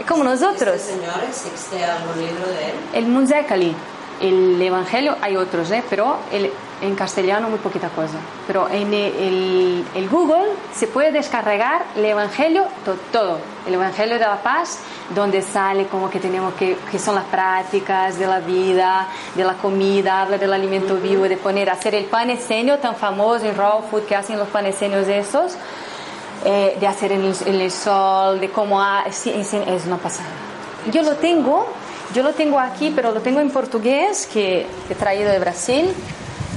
[0.08, 0.76] Como nosotros.
[0.76, 2.76] Este señor existe algún libro de él.
[2.94, 3.76] El Munzekali,
[4.22, 5.84] el Evangelio, hay otros, ¿eh?
[5.90, 6.52] pero el-
[6.82, 8.18] en castellano muy poquita cosa.
[8.46, 10.44] Pero en el, el Google
[10.76, 13.40] se puede descargar el Evangelio to- todo.
[13.66, 14.80] El Evangelio de la Paz,
[15.16, 19.54] donde sale como que tenemos que, que son las prácticas de la vida, de la
[19.54, 23.84] comida, habla del alimento vivo, de poner, hacer el pan esenio tan famoso en Raw
[23.90, 25.56] Food que hacen los panesenios esos.
[26.44, 30.30] eh, de hacer en el, en el sol, de cómo ha, es, es una pasada.
[30.92, 31.68] Yo lo tengo,
[32.14, 35.94] yo lo tengo aquí, pero lo tengo en portugués que he traído de Brasil.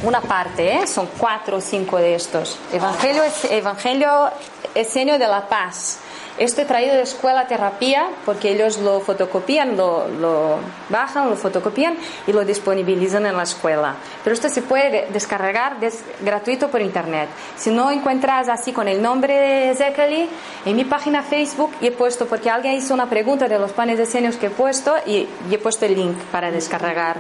[0.03, 0.87] Una parte, ¿eh?
[0.87, 2.57] son cuatro o cinco de estos.
[2.73, 4.31] Evangelio, Evangelio
[4.75, 5.99] Esenio de la Paz.
[6.39, 11.97] Esto he traído de Escuela Terapia porque ellos lo fotocopian, lo, lo bajan, lo fotocopian
[12.29, 13.97] y lo disponibilizan en la escuela.
[14.23, 17.29] Pero esto se puede de- descargar des- gratuito por internet.
[17.57, 20.29] Si no encuentras así con el nombre de Zekeli,
[20.65, 24.07] en mi página Facebook he puesto, porque alguien hizo una pregunta de los panes de
[24.07, 27.17] senios que he puesto y, y he puesto el link para descargar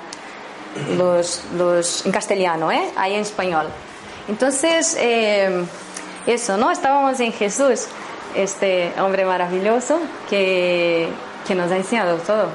[0.96, 2.88] los, los en castellano, ¿eh?
[2.96, 3.66] ahí en español.
[4.28, 5.64] Entonces, eh,
[6.26, 6.70] eso, ¿no?
[6.70, 7.87] Estábamos en Jesús,
[8.34, 11.08] este hombre maravilloso que,
[11.46, 12.48] que nos ha enseñado todo.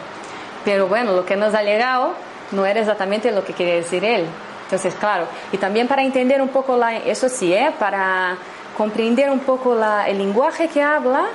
[0.65, 2.13] Pero bueno, lo que nos ha llegado
[2.51, 4.25] no era exactamente lo que quería decir él.
[4.63, 7.71] Entonces, claro, y también para entender un poco, la, eso sí, ¿eh?
[7.77, 8.37] para
[8.77, 11.25] comprender un poco la, el lenguaje que habla,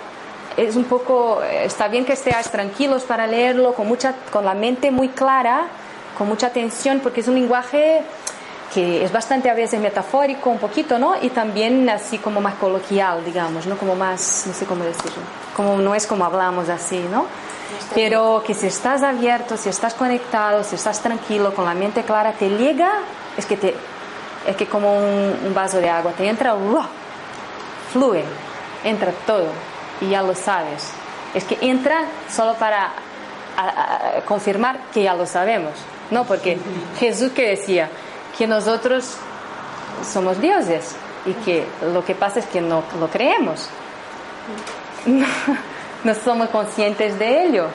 [0.56, 4.90] es un poco, está bien que estéis tranquilos para leerlo, con, mucha, con la mente
[4.90, 5.68] muy clara,
[6.16, 8.02] con mucha atención, porque es un lenguaje
[8.74, 11.14] que es bastante a veces metafórico, un poquito, ¿no?
[11.22, 13.76] Y también así como más coloquial, digamos, ¿no?
[13.78, 15.22] Como más, no sé cómo decirlo,
[15.56, 17.26] como no es como hablamos así, ¿no?
[17.94, 22.32] Pero que si estás abierto, si estás conectado, si estás tranquilo, con la mente clara,
[22.32, 22.90] te llega,
[23.38, 23.74] es que te,
[24.46, 26.86] es que como un, un vaso de agua, te entra, ¡ruah!
[27.92, 28.24] fluye,
[28.84, 29.46] entra todo
[30.00, 30.90] y ya lo sabes.
[31.34, 32.90] Es que entra solo para
[33.56, 35.72] a- a- confirmar que ya lo sabemos,
[36.10, 36.24] ¿no?
[36.24, 36.58] Porque
[37.00, 37.88] Jesús que decía
[38.38, 39.16] que nosotros
[40.10, 40.94] somos dioses
[41.26, 43.68] y que lo que pasa es que no lo creemos.
[45.06, 45.26] No,
[46.04, 47.66] no somos conscientes de ello.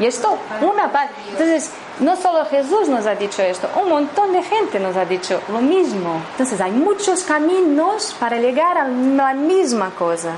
[0.00, 1.14] Y esto, una parte.
[1.30, 5.40] Entonces, no solo Jesús nos ha dicho esto, un montón de gente nos ha dicho
[5.52, 6.22] lo mismo.
[6.32, 10.32] Entonces, hay muchos caminos para llegar a la misma cosa.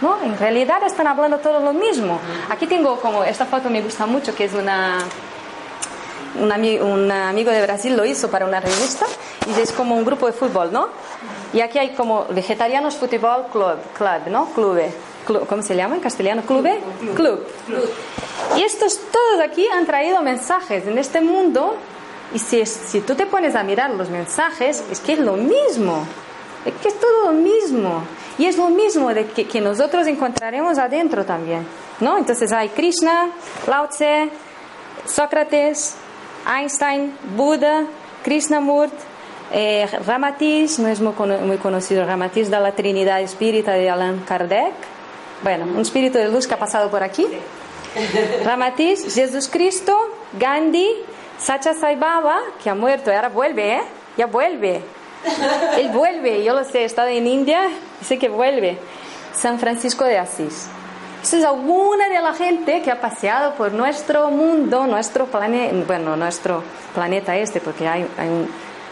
[0.00, 0.22] ¿no?
[0.22, 2.18] En realidad están hablando todo lo mismo.
[2.48, 4.98] Aquí tengo como, esta foto me gusta mucho, que es una,
[6.40, 9.06] un, ami- un amigo de Brasil lo hizo para una revista
[9.56, 10.88] y es como un grupo de fútbol, ¿no?
[11.52, 14.46] Y aquí hay como Vegetarianos Fútbol Club, club ¿no?
[14.54, 14.92] Clube.
[15.26, 16.42] Clu- ¿Cómo se llama en castellano?
[16.42, 16.80] ¿Clube?
[17.14, 17.46] Club.
[18.56, 21.76] Y estos todos aquí han traído mensajes en este mundo
[22.34, 26.04] y si, si tú te pones a mirar los mensajes, es que es lo mismo.
[26.66, 28.02] Es que es todo lo mismo.
[28.36, 31.64] Y es lo mismo de que, que nosotros encontraremos adentro también,
[32.00, 32.18] ¿no?
[32.18, 33.28] Entonces hay Krishna,
[33.68, 34.28] Lao Tse,
[35.06, 35.94] Sócrates,
[36.46, 37.84] Einstein, Buda,
[38.22, 38.94] Krishnamurti,
[39.52, 44.20] eh, Ramatiz, no es muy, cono- muy conocido, Ramatiz de la Trinidad Espírita de Allan
[44.26, 44.72] Kardec.
[45.42, 47.26] Bueno, un espíritu de luz que ha pasado por aquí.
[48.44, 49.96] Ramatiz, Jesús Cristo,
[50.38, 50.88] Gandhi,
[51.38, 53.82] Sacha Sai Baba, que ha muerto, ahora vuelve, ¿eh?
[54.16, 54.80] Ya vuelve.
[55.78, 57.62] Él vuelve, yo lo sé, he estado en India,
[58.04, 58.78] sé que vuelve.
[59.32, 60.68] San Francisco de Asís.
[61.24, 66.18] Eso es alguna de la gente que ha paseado por nuestro mundo, nuestro planeta, bueno,
[66.18, 66.62] nuestro
[66.94, 68.46] planeta este, porque hay, hay,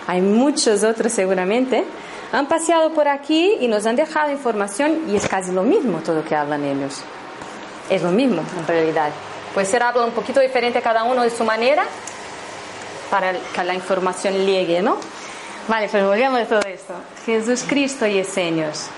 [0.07, 1.85] hay muchos otros seguramente,
[2.33, 6.17] han paseado por aquí y nos han dejado información y es casi lo mismo todo
[6.17, 7.03] lo que hablan ellos.
[7.91, 9.11] Es lo mismo, en realidad.
[9.53, 11.85] Puede ser habla un poquito diferente cada uno de su manera
[13.11, 14.97] para que la información llegue, ¿no?
[15.69, 16.95] Vale, pero volvemos a todo esto.
[17.27, 18.89] Jesús Cristo y Esenios.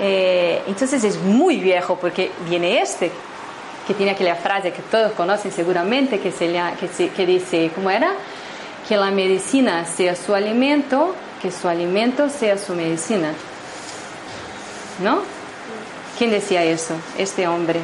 [0.00, 3.10] Eh, entonces es muy viejo porque viene este,
[3.86, 8.12] que tiene aquella frase que todos conocen seguramente, que, se que, que dice, ¿cómo era?
[8.88, 13.32] Que la medicina sea su alimento, que su alimento sea su medicina.
[15.02, 15.22] ¿No?
[16.16, 16.94] ¿Quién decía eso?
[17.16, 17.80] Este hombre.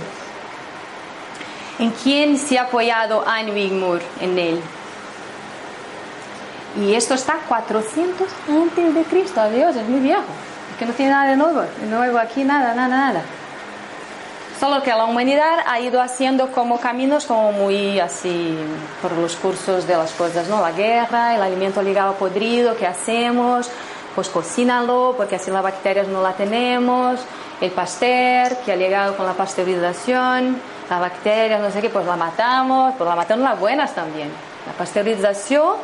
[1.79, 4.03] ¿En quién se ha apoyado Anne Wigmore?
[4.21, 4.61] En él.
[6.81, 10.23] Y esto está 400 antes de Cristo, adiós, es muy viejo.
[10.79, 13.23] Que no tiene nada de nuevo, de nuevo aquí, nada, nada, nada.
[14.59, 18.57] Solo que la humanidad ha ido haciendo como caminos como muy así
[19.03, 20.61] por los cursos de las cosas, ¿no?
[20.61, 23.71] La guerra, el alimento ligado podrido, ¿qué hacemos?
[24.15, 27.21] Pues cocínalo, porque así las bacterias no la tenemos.
[27.61, 32.17] El pasteur, que ha llegado con la pasteurización, las bacterias, no sé qué, pues la
[32.17, 34.31] matamos, pues la matamos las buenas también.
[34.67, 35.75] La pasteurización,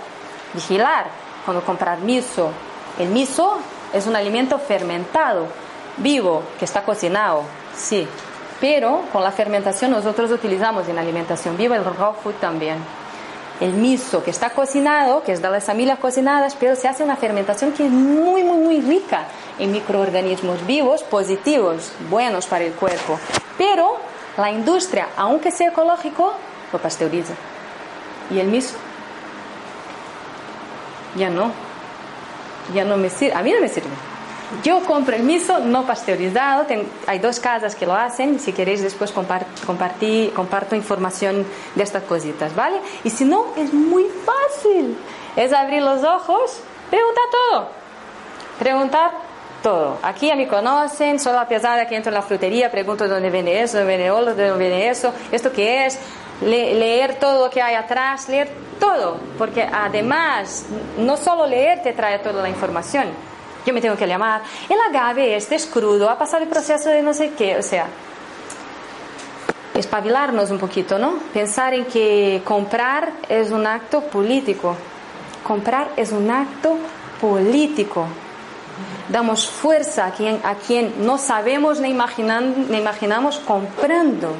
[0.54, 1.06] vigilar,
[1.44, 2.50] cuando comprar miso.
[2.98, 3.58] El miso
[3.92, 5.46] es un alimento fermentado,
[5.96, 7.42] vivo, que está cocinado,
[7.76, 8.06] sí.
[8.60, 12.78] Pero con la fermentación nosotros utilizamos en alimentación viva el raw food también.
[13.58, 17.16] El miso que está cocinado, que es de las familias cocinadas, pero se hace una
[17.16, 19.24] fermentación que es muy, muy, muy rica
[19.58, 23.18] en microorganismos vivos, positivos, buenos para el cuerpo.
[23.58, 23.96] Pero
[24.38, 26.32] la industria, aunque sea ecológico,
[26.72, 27.34] lo pasteuriza.
[28.30, 28.76] ¿Y el miso?
[31.16, 31.69] Ya no.
[32.74, 33.34] Ya no me sirve.
[33.34, 33.88] A mí no me sirve.
[34.64, 36.64] Yo compro el miso no pasteurizado.
[36.66, 38.40] Ten- hay dos casas que lo hacen.
[38.40, 42.80] Si queréis después compar- compartir, comparto información de estas cositas, ¿vale?
[43.04, 44.96] Y si no, es muy fácil.
[45.36, 47.68] Es abrir los ojos, preguntar todo.
[48.58, 49.12] Preguntar
[49.62, 49.98] todo.
[50.02, 53.30] Aquí ya me conocen, soy la pesada que entro en la frutería, pregunto de dónde
[53.30, 55.98] viene eso, de dónde viene otro, de dónde viene eso, esto qué es,
[56.42, 60.64] Le- leer todo lo que hay atrás, leer todo, porque además
[60.98, 63.04] no solo leer te trae toda la información.
[63.66, 67.02] Yo me tengo que llamar, el agave este es crudo, ha pasado el proceso de
[67.02, 67.86] no sé qué, o sea,
[69.74, 71.14] espabilarnos un poquito, ¿no?
[71.32, 74.76] Pensar en que comprar es un acto político.
[75.46, 76.76] Comprar es un acto
[77.20, 78.06] político.
[79.08, 84.34] Damos fuerza a quien, a quien no sabemos ni, imaginan- ni imaginamos comprando.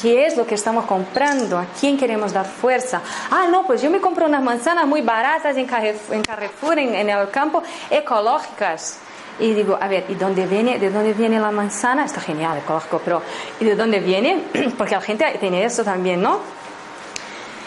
[0.00, 1.58] ¿Qué es lo que estamos comprando?
[1.58, 3.00] ¿A quién queremos dar fuerza?
[3.30, 7.30] Ah, no, pues yo me compro unas manzanas muy baratas en Carrefour, en, en el
[7.30, 8.98] campo, ecológicas.
[9.40, 12.04] Y digo, a ver, ¿y dónde viene, de dónde viene la manzana?
[12.04, 13.22] Está genial, ecológico, pero
[13.60, 14.42] ¿y de dónde viene?
[14.78, 16.40] Porque la gente tiene eso también, ¿no?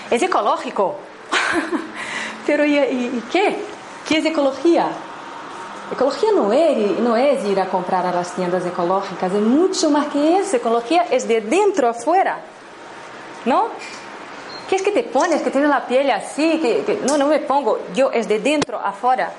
[0.10, 0.98] Es ecológico.
[2.46, 2.80] pero ¿y, y-
[3.18, 3.58] y qué?
[4.08, 4.88] ¿Qué es ecología?
[5.92, 6.54] Ecología no
[7.18, 10.56] es, ir a comprar a las tiendas ecológicas, es mucho más que eso.
[10.58, 12.40] Ecología es de dentro afuera,
[13.46, 13.66] ¿no?
[14.70, 15.42] ¿Qué es que te pones?
[15.42, 17.80] Que tienes la piel así, que, no, no me pongo.
[17.94, 19.32] Yo es de dentro afuera.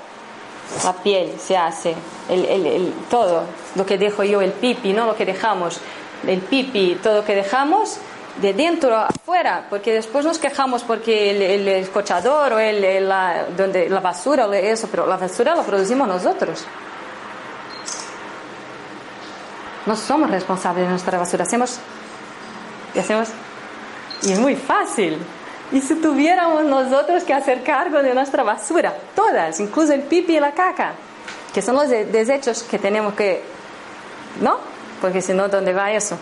[0.83, 1.95] La piel se hace,
[2.29, 3.43] el- todo,
[3.75, 5.05] lo que dejo yo, el pipi, ¿no?
[5.07, 5.79] Lo que dejamos,
[6.25, 7.97] el pipi, todo lo que dejamos,
[8.41, 13.07] de dentro a afuera, porque después nos quejamos porque el, el escochador o el, el-
[13.09, 16.65] la, donde, la basura o eso, pero la basura la producimos nosotros.
[19.85, 21.77] No somos responsables de nuestra basura, hacemos,
[22.95, 23.29] y hacemos,
[24.23, 25.17] y es muy fácil.
[25.71, 30.39] Y si tuviéramos nosotros que hacer cargo de nuestra basura, todas, incluso el pipi y
[30.39, 30.93] la caca,
[31.53, 33.43] que son los de- desechos que tenemos que,
[34.41, 34.57] ¿no?
[35.01, 36.17] Porque si no, ¿dónde va eso?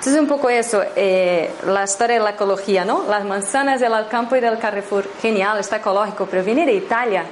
[0.00, 3.04] Entonces un poco eso, eh, la historia de la ecología, ¿no?
[3.06, 7.26] Las manzanas del campo y del Carrefour, genial, está ecológico, pero viene de Italia.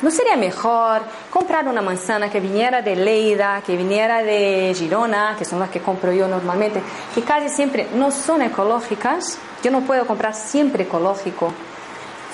[0.00, 5.44] ¿No sería mejor comprar una manzana que viniera de Leida, que viniera de Girona, que
[5.44, 6.80] son las que compro yo normalmente,
[7.12, 9.36] que casi siempre no son ecológicas?
[9.60, 11.52] Yo no puedo comprar siempre ecológico,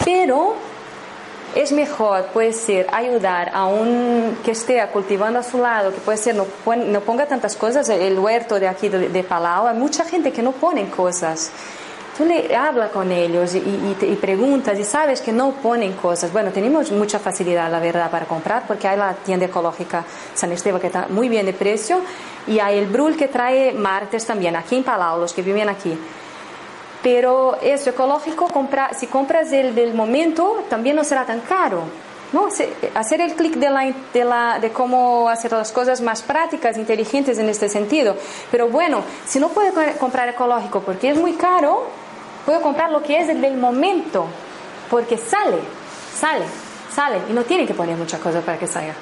[0.04, 0.54] pero
[1.56, 6.18] es mejor, puede ser, ayudar a un que esté cultivando a su lado, que puede
[6.18, 10.04] ser, no, pon- no ponga tantas cosas, el huerto de aquí de, Palau, hay mucha
[10.04, 11.50] gente que no ponen cosas.
[12.16, 16.32] Tú le hablas con ellos y, y, y preguntas y sabes que no ponen cosas.
[16.32, 20.02] Bueno, tenemos mucha facilidad, la verdad, para comprar porque hay la tienda ecológica
[20.34, 22.00] San Esteban que está muy bien de precio
[22.46, 25.98] y hay el Brul que trae martes también, aquí en Palau, los que viven aquí.
[27.06, 31.82] Pero eso ecológico, compra, si compras el del momento, también no será tan caro.
[32.32, 32.48] ¿no?
[32.96, 37.38] Hacer el clic de, la, de, la, de cómo hacer las cosas más prácticas, inteligentes
[37.38, 38.16] en este sentido.
[38.50, 41.84] Pero bueno, si no puedo co- comprar ecológico porque es muy caro,
[42.44, 44.26] puedo comprar lo que es el del momento.
[44.90, 45.58] Porque sale,
[46.12, 46.44] sale,
[46.92, 47.18] sale.
[47.30, 48.94] Y no tienen que poner mucha cosa para que salga.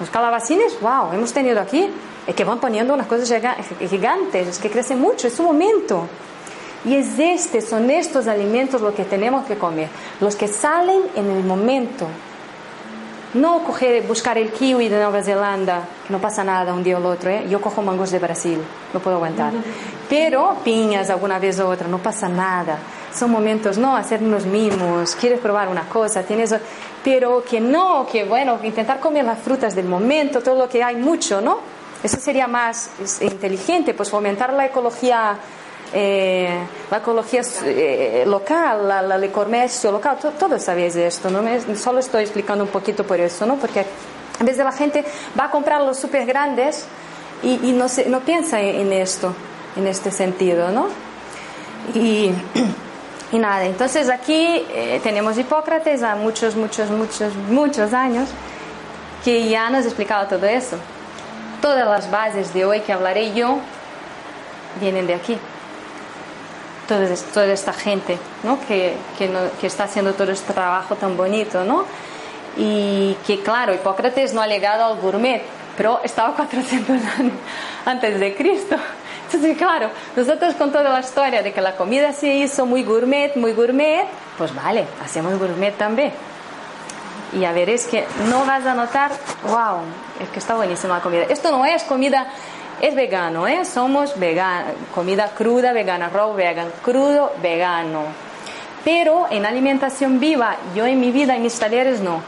[0.00, 1.90] Los calabacines, wow, hemos tenido aquí,
[2.26, 6.08] es que van poniendo unas cosas giga- gigantes, es que crecen mucho, es su momento.
[6.84, 9.88] Y es este, son estos alimentos lo que tenemos que comer,
[10.20, 12.06] los que salen en el momento.
[13.32, 17.00] No coger, buscar el kiwi de Nueva Zelanda, que no pasa nada un día o
[17.00, 17.30] el otro.
[17.30, 17.46] ¿eh?
[17.48, 18.60] Yo cojo mangos de Brasil,
[18.92, 19.52] no puedo aguantar.
[20.08, 22.78] Pero piñas alguna vez o otra, no pasa nada.
[23.12, 26.54] Son momentos, no, hacer unos mimos, quieres probar una cosa, tienes...
[27.02, 30.96] Pero que no, que bueno, intentar comer las frutas del momento, todo lo que hay
[30.96, 31.58] mucho, ¿no?
[32.02, 35.38] Eso sería más inteligente, pues fomentar la ecología
[35.94, 36.58] eh,
[36.90, 41.40] la ecología eh, local, la, la- el comercio local, to- todos sabéis esto, ¿no?
[41.40, 43.56] Me- solo estoy explicando un poquito por eso, ¿no?
[43.56, 45.04] Porque a veces la gente
[45.38, 46.84] va a comprar los súper grandes
[47.42, 49.32] y, y no, se, no piensa en, en esto,
[49.76, 50.88] en este sentido, ¿no?
[51.94, 52.32] Y,
[53.32, 58.28] y nada, entonces aquí eh, tenemos Hipócrates a muchos, muchos, muchos, muchos años
[59.24, 60.76] que ya nos explicaba todo eso.
[61.62, 63.58] Todas las bases de hoy que hablaré yo
[64.80, 65.38] vienen de aquí
[66.88, 68.58] toda, toda esta gente ¿no?
[68.66, 71.84] que, que, no- que está haciendo todo este trabajo tan bonito, ¿no?
[72.56, 75.42] Y que, claro, Hipócrates no ha llegado al gourmet,
[75.76, 77.32] pero estaba 400 años
[77.84, 78.76] antes de Cristo.
[79.26, 83.34] Entonces, claro, nosotros con toda la historia de que la comida se hizo muy gourmet,
[83.36, 84.06] muy gourmet,
[84.38, 86.12] pues vale, hacemos gourmet también.
[87.32, 89.10] Y ya veréis que no vas a notar,
[89.48, 89.80] wow,
[90.22, 91.24] es que está buenísima la comida.
[91.28, 92.28] Esto no es comida,
[92.80, 93.64] es vegano, ¿eh?
[93.64, 98.02] Somos vegano, comida cruda vegana, raw vegan, crudo vegano.
[98.84, 102.20] Pero en alimentación viva, yo en mi vida, en mis talleres no.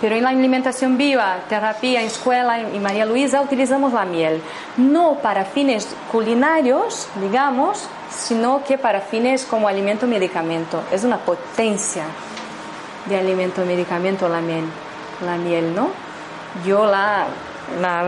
[0.00, 4.40] Pero en la alimentación viva, terapia en escuela y María Luisa utilizamos la miel.
[4.76, 10.82] No para fines culinarios, digamos, sino que para fines como alimento medicamento.
[10.92, 12.04] Es una potencia
[13.06, 14.64] de alimento medicamento la miel,
[15.24, 15.88] la miel, ¿no?
[16.64, 17.26] Yo la,
[17.80, 18.02] la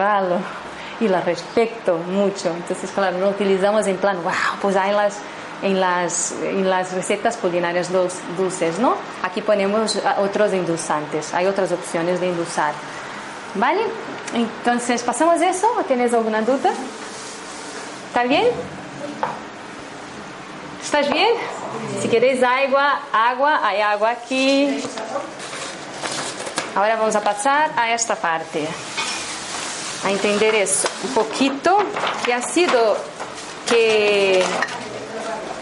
[1.01, 2.49] y la respeto mucho.
[2.51, 5.17] Entonces, claro, no utilizamos en plan, wow, pues hay las,
[5.63, 8.95] en, las, en las recetas culinarias dul- dulces, ¿no?
[9.23, 12.73] Aquí ponemos otros endulzantes, hay otras opciones de endulzar.
[13.55, 13.81] ¿Vale?
[14.35, 15.67] Entonces, ¿pasamos eso?
[15.79, 16.71] ¿O ¿Tienes alguna duda?
[18.09, 18.45] ¿Está bien?
[20.83, 21.29] ¿Estás bien?
[22.01, 24.83] Si queréis agua, agua, hay agua aquí.
[26.75, 28.67] Ahora vamos a pasar a esta parte,
[30.05, 31.79] a entender eso un poquito,
[32.25, 32.97] que ha sido
[33.69, 34.43] que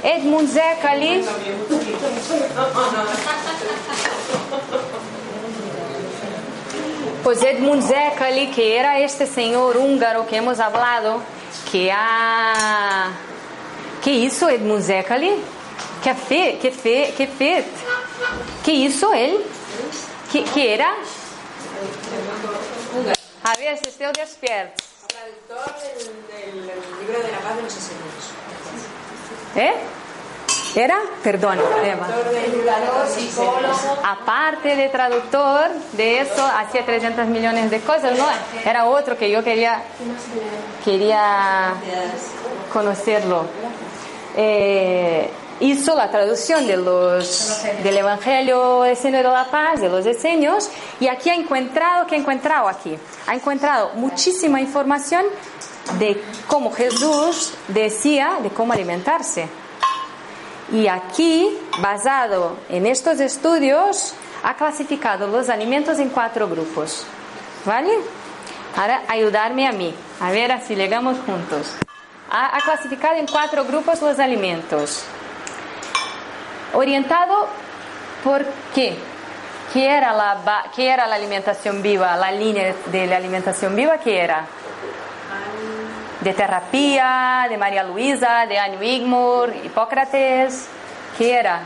[0.03, 1.25] Edmund Zecali
[7.23, 11.21] Pues Edmund Zecali, que era este señor húngaro que hemos hablado,
[11.71, 13.11] que ha...
[14.03, 15.33] Que hizo Edmund Zecali?
[16.03, 17.65] Que fe, que fe, que fe.
[18.65, 19.45] Que hizo él?
[20.33, 20.95] Que, que era?
[23.49, 24.85] A ver, si despierto.
[25.09, 28.05] Traductor del, del libro de la paz de los asesinos.
[29.57, 29.75] ¿Eh?
[30.77, 31.01] ¿Era?
[31.23, 32.07] Perdón, Eva.
[34.05, 38.27] Aparte de traductor de eso, hacía 300 millones de cosas, ¿no?
[38.67, 39.83] Era otro que yo quería,
[40.85, 41.73] quería
[42.71, 43.47] conocerlo.
[44.37, 45.31] Eh,
[45.61, 50.71] hizo la traducción de los, del Evangelio del Señor de la Paz, de los diseños,
[51.01, 52.97] y aquí ha encontrado, ¿qué ha encontrado aquí?
[53.27, 55.25] Ha encontrado muchísima información
[55.99, 59.49] de cómo Jesús decía de cómo alimentarse.
[60.71, 67.05] Y aquí, basado en estos estudios, ha clasificado los alimentos en cuatro grupos.
[67.65, 67.91] ¿Vale?
[68.77, 71.75] Ahora ayudarme a mí, a ver si llegamos juntos.
[72.31, 75.05] Ha, ha clasificado en cuatro grupos los alimentos.
[76.75, 77.49] Orientado
[78.25, 78.45] por
[78.75, 78.97] qué?
[79.73, 82.17] ¿Qué era la, qué era la alimentación viva?
[82.17, 84.47] La línea de la alimentación viva, ¿qué era?
[86.21, 90.67] de terapia, de María Luisa, de Anne Wigmore, Hipócrates,
[91.17, 91.61] ¿qué era?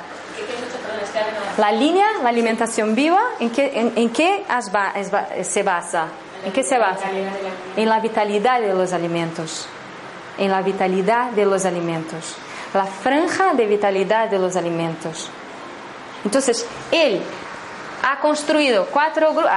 [1.59, 4.44] La línea, la alimentación viva, ¿en qué, en, qué
[5.42, 6.07] se basa?
[6.44, 7.07] ¿En qué se basa?
[7.76, 9.66] En la vitalidad de los alimentos.
[10.38, 12.36] En la vitalidad de los alimentos.
[12.74, 15.28] La franja de vitalidad de los alimentos.
[16.24, 17.20] Entonces, él
[18.02, 19.50] ha construido cuatro grupos,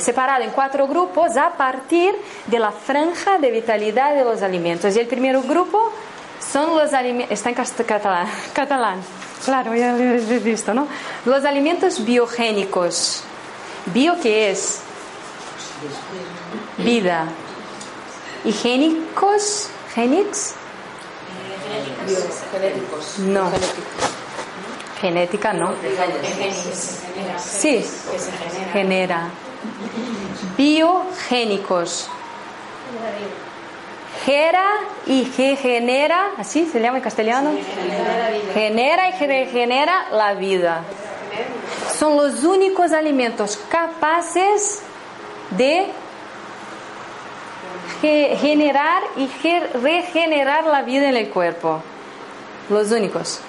[0.00, 2.14] separado en cuatro grupos a partir
[2.46, 4.96] de la franja de vitalidad de los alimentos.
[4.96, 5.92] Y el primer grupo
[6.40, 9.00] son los alimentos, está en catalán, catalán,
[9.44, 10.86] claro, ya lo he visto, ¿no?
[11.24, 13.22] Los alimentos biogénicos.
[13.86, 14.80] ¿Bio qué es?
[16.78, 17.26] Vida.
[18.44, 18.52] ¿Y
[19.96, 20.54] ¿Génix?
[23.20, 23.50] No.
[25.00, 25.72] Genética no.
[27.38, 27.84] Sí,
[28.72, 29.28] genera.
[30.56, 32.08] Biogénicos.
[34.26, 34.66] Gera
[35.06, 37.52] y ge- genera, así se llama en castellano.
[38.54, 40.82] Genera y ge- genera la vida.
[41.98, 44.82] Son los únicos alimentos capaces
[45.50, 45.86] de
[48.00, 51.80] generar y ge- regenerar la vida en el cuerpo.
[52.68, 53.40] Los únicos.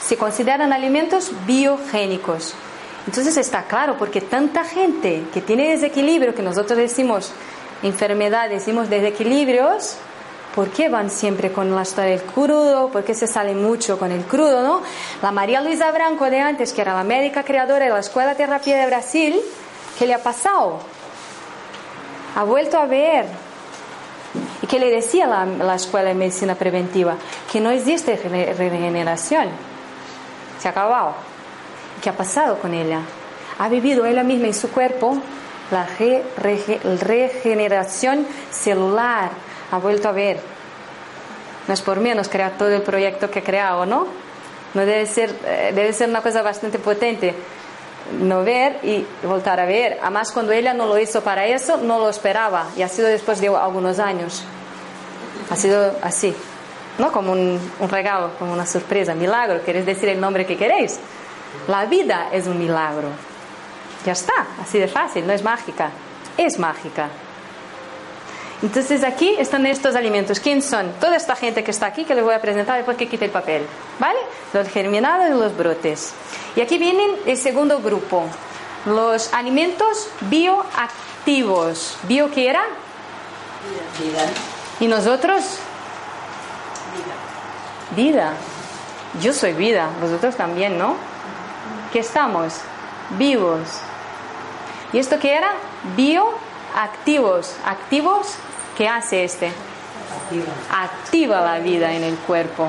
[0.00, 2.54] Se consideran alimentos biogénicos.
[3.06, 7.32] Entonces está claro, porque tanta gente que tiene desequilibrio, que nosotros decimos
[7.82, 9.96] enfermedad, decimos desequilibrios,
[10.54, 12.88] ¿por qué van siempre con la historia del crudo?
[12.88, 14.62] ¿Por qué se sale mucho con el crudo?
[14.62, 14.82] ¿no?
[15.22, 18.36] La María Luisa Branco de antes, que era la médica creadora de la Escuela de
[18.36, 19.40] Terapia de Brasil,
[19.98, 20.80] ¿qué le ha pasado?
[22.34, 23.26] Ha vuelto a ver
[24.62, 27.16] y que le decía la, la Escuela de Medicina Preventiva
[27.50, 29.48] que no existe re- regeneración.
[30.60, 31.14] Se ha acabado.
[32.02, 33.00] ¿Qué ha pasado con ella?
[33.58, 35.16] Ha vivido ella misma en su cuerpo
[35.70, 39.30] la re- rege- regeneración celular.
[39.72, 40.40] Ha vuelto a ver.
[41.66, 44.06] No es por menos crear todo el proyecto que ha creado, ¿no?
[44.74, 47.34] No debe ser, eh, debe ser una cosa bastante potente
[48.20, 49.98] no ver y voltar a ver.
[50.00, 53.40] Además, cuando ella no lo hizo para eso, no lo esperaba y ha sido después
[53.40, 54.42] de algunos años.
[55.50, 56.34] Ha sido así,
[56.98, 57.12] ¿no?
[57.12, 59.62] Como un, un regalo, como una sorpresa, milagro.
[59.64, 60.98] ¿Queréis decir el nombre que queréis?
[61.68, 63.08] La vida es un milagro.
[64.04, 65.90] Ya está, así de fácil, no es mágica,
[66.36, 67.08] es mágica.
[68.62, 70.40] Entonces aquí están estos alimentos.
[70.40, 70.90] ¿Quién son?
[71.00, 73.30] Toda esta gente que está aquí que les voy a presentar después que quite el
[73.30, 73.66] papel.
[73.98, 74.18] ¿Vale?
[74.52, 76.14] Los germinados y los brotes.
[76.54, 78.24] Y aquí vienen el segundo grupo.
[78.86, 81.98] Los alimentos bioactivos.
[82.04, 82.64] ¿Bio qué era?
[84.80, 85.44] ¿Y nosotros?
[87.94, 88.32] Vida.
[89.20, 89.90] Yo soy vida.
[90.00, 90.96] Vosotros también, ¿no?
[91.92, 92.54] ¿Qué estamos?
[93.18, 93.80] Vivos.
[94.92, 95.52] ¿Y esto qué era?
[95.96, 97.54] Bioactivos.
[97.66, 98.38] ¿Activos?
[98.76, 99.50] ¿Qué hace este?
[100.70, 102.68] Activa la vida en el cuerpo.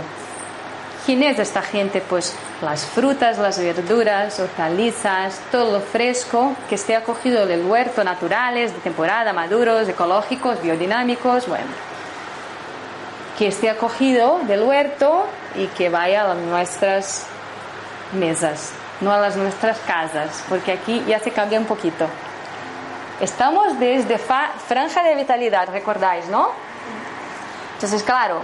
[1.06, 2.02] ¿Quién es esta gente?
[2.02, 8.74] Pues las frutas, las verduras, hortalizas, todo lo fresco que esté acogido del huerto, naturales,
[8.74, 11.68] de temporada, maduros, ecológicos, biodinámicos, bueno.
[13.38, 17.26] Que esté acogido del huerto y que vaya a nuestras
[18.14, 22.08] mesas, no a las nuestras casas, porque aquí ya se cambia un poquito.
[23.20, 26.50] Estamos desde franja de vitalidad, recordáis, ¿no?
[27.76, 28.42] Entonces, claro,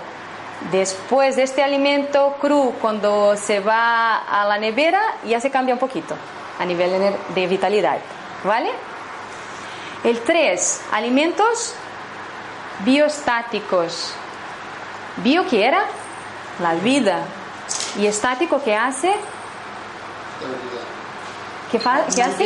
[0.72, 5.80] después de este alimento cru, cuando se va a la nevera, ya se cambia un
[5.80, 6.16] poquito
[6.60, 7.98] a nivel de- vitalidad,
[8.44, 8.72] ¿vale?
[10.04, 11.76] El 3, alimentos
[12.80, 14.12] biostáticos.
[15.18, 15.86] ¿Bio qué era?
[16.60, 17.20] La vida.
[18.00, 19.14] ¿Y estático qué hace?
[21.72, 22.44] ¿Qué, qué hace?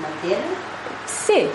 [0.00, 0.71] ¿Mantiene?
[1.26, 1.48] Sí,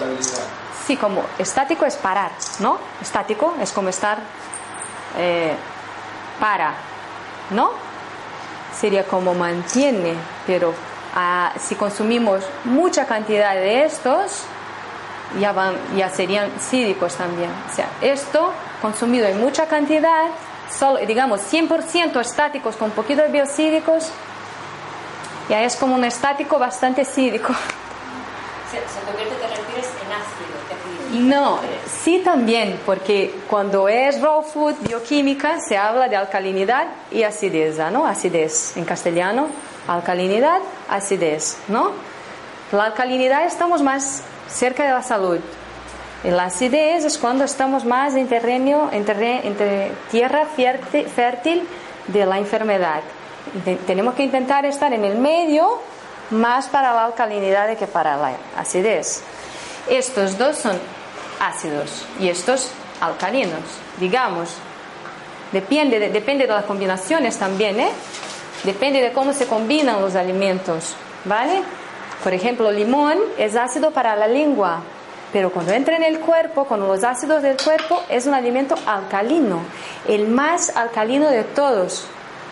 [0.85, 2.77] sí, como estático es parar, ¿no?
[3.01, 4.19] Estático es como estar
[5.17, 5.53] eh,
[6.39, 6.73] para,
[7.51, 7.71] ¿no?
[8.79, 10.13] Sería como mantiene,
[10.45, 10.73] pero
[11.15, 14.43] ah, si consumimos mucha cantidad de estos,
[15.39, 17.49] ya, van, ya serían cídicos también.
[17.69, 20.27] O sea, esto consumido en mucha cantidad,
[20.71, 24.11] solo, digamos 100% estáticos con poquito de biocídicos,
[25.49, 27.53] ya es como un estático bastante cídico.
[28.93, 30.57] Se, convierte, te en ácido.
[31.11, 31.59] No,
[32.03, 38.05] sí también, porque cuando es raw food bioquímica se habla de alcalinidad y acidez, ¿no?
[38.05, 39.47] Acidez en castellano,
[39.87, 40.59] alcalinidad,
[40.89, 41.91] acidez, ¿no?
[42.71, 45.39] La alcalinidad estamos más cerca de la salud.
[46.23, 49.05] Y la acidez es cuando estamos más en terreno, en,
[50.11, 51.67] tierra fértil,
[52.07, 53.01] de la enfermedad.
[53.85, 55.79] Tenemos que intentar estar en el medio
[56.31, 59.21] más para la alcalinidad que para la acidez.
[59.89, 60.77] Estos dos son
[61.39, 62.71] ácidos y estos
[63.01, 63.61] alcalinos.
[63.99, 64.49] Digamos,
[65.51, 67.89] Depende de, depende de las combinaciones también, ¿eh?
[68.63, 71.61] Depende de cómo se combinan los alimentos, ¿vale?
[72.23, 74.81] Por ejemplo, limón es ácido para la lengua,
[75.31, 79.61] pero cuando entra en el cuerpo, con los ácidos del cuerpo, es un alimento alcalino,
[80.07, 82.07] el más alcalino de todos,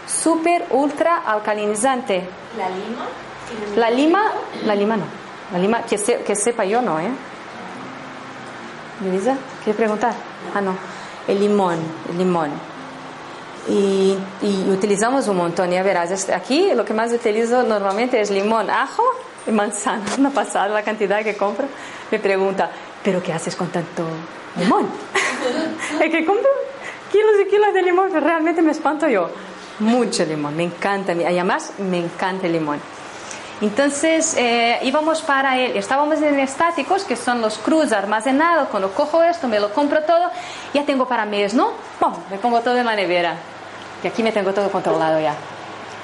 [0.08, 2.24] súper, ultra alcalinizante.
[2.58, 3.08] La lima.
[3.76, 4.32] La lima,
[4.66, 5.04] la lima no,
[5.52, 7.10] la lima, que, se- que sepa yo no, ¿eh?
[9.06, 9.36] ¿Elisa?
[9.64, 10.14] ¿Quieres preguntar?
[10.54, 10.76] Ah, no.
[11.28, 11.78] El limón,
[12.12, 12.52] el limón.
[13.68, 16.30] Y, y utilizamos un montón, ya verás.
[16.30, 19.04] Aquí lo que más utilizo normalmente es limón, ajo
[19.48, 20.04] y manzana.
[20.18, 21.66] Una pasada la cantidad que compro.
[22.12, 22.70] Me pregunta,
[23.04, 24.04] ¿pero qué haces con tanto
[24.58, 24.88] limón?
[26.02, 26.50] es que compro
[27.12, 29.30] kilos y kilos de limón, realmente me espanto yo.
[29.80, 31.12] Mucho limón, me encanta.
[31.12, 32.80] Además, me encanta el limón.
[33.62, 38.68] Entonces eh, íbamos para él, estábamos en estáticos, que son los cruz almacenados.
[38.68, 40.30] Cuando cojo esto, me lo compro todo,
[40.74, 41.72] ya tengo para mes, ¿no?
[42.00, 42.14] ¡Pum!
[42.30, 43.36] Me pongo todo en la nevera.
[44.04, 45.36] Y aquí me tengo todo controlado ya.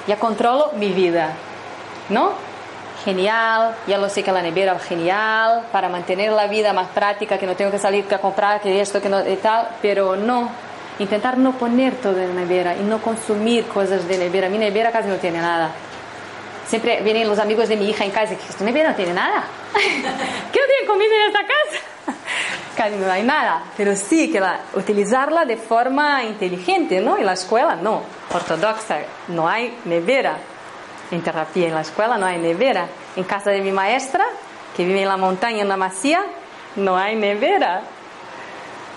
[0.06, 1.32] Ya controlo mi vida,
[2.08, 2.30] ¿no?
[3.04, 7.46] Genial, ya lo sé que la nevera genial para mantener la vida más práctica, que
[7.46, 10.48] no tengo que salir a comprar, que esto, que no, y tal, pero no.
[10.98, 14.48] Intentar no poner todo en la nevera y no consumir cosas de nevera.
[14.48, 15.70] Mi nevera casi no tiene nada.
[16.66, 19.14] Siempre vienen los amigos de mi hija en casa y dicen, esta nevera no tiene
[19.14, 19.44] nada.
[19.74, 22.16] ¿Qué no tiene comida en esta casa?
[22.76, 23.62] Casi no hay nada.
[23.76, 27.18] Pero sí que la, utilizarla de forma inteligente, ¿no?
[27.18, 28.02] En la escuela no.
[28.32, 28.98] Ortodoxa,
[29.28, 30.38] no hay nevera.
[31.10, 32.86] En terapia, en la escuela no hay nevera.
[33.16, 34.24] En casa de mi maestra,
[34.76, 36.24] que vive en la montaña, en la masía,
[36.76, 37.82] no hay nevera.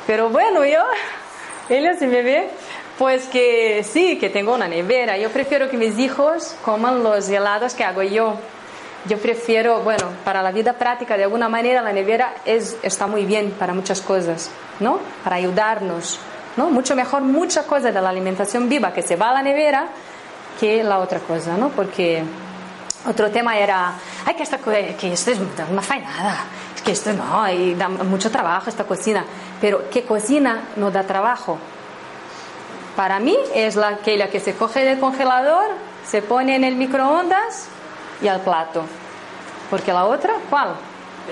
[0.08, 0.84] Pero bueno, yo,
[1.70, 2.50] ella se me ve,
[2.98, 5.18] pues que sí, que tengo una nevera.
[5.18, 8.36] Yo prefiero que mis hijos coman los helados que hago yo.
[9.08, 13.26] Yo prefiero, bueno, para la vida práctica, de alguna manera, la nevera es, está muy
[13.26, 15.00] bien para muchas cosas, ¿no?
[15.24, 16.20] Para ayudarnos,
[16.58, 16.72] ¿no?
[16.72, 19.90] Mucho mejor mucha cosa de la alimentación viva que se va a la nevera
[20.60, 21.70] que la otra cosa, ¿no?
[21.70, 22.24] Porque
[23.08, 23.94] otro tema era,
[24.26, 27.90] ay, que, esta, que esto es, no hace nada, es que esto no, y da
[27.90, 29.24] mucho trabajo esta cocina.
[29.62, 31.60] Pero, ¿qué cocina no da trabajo?
[32.96, 35.66] Para mí es la, aquella que se coge del congelador,
[36.08, 37.68] se pone en el microondas
[38.22, 38.84] y al plato.
[39.70, 40.76] Porque la otra, ¿cuál?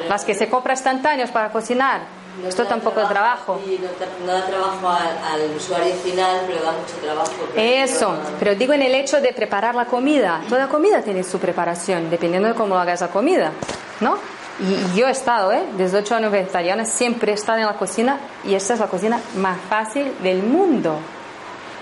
[0.10, 2.02] Las que se compra instantáneos para cocinar.
[2.42, 3.62] No Esto tampoco es trabajo.
[3.64, 7.32] Y no, da- no da trabajo al, al usuario final, pero da mucho trabajo.
[7.56, 10.42] Eso, pero digo en el hecho de preparar la comida.
[10.50, 13.52] Toda comida tiene su preparación, dependiendo de cómo hagas la comida,
[14.02, 14.18] ¿no?
[14.60, 15.64] Y yo he estado, ¿eh?
[15.78, 19.20] Desde 8 años vegetariana, siempre he estado en la cocina y esta es la cocina
[19.36, 20.98] más fácil del mundo,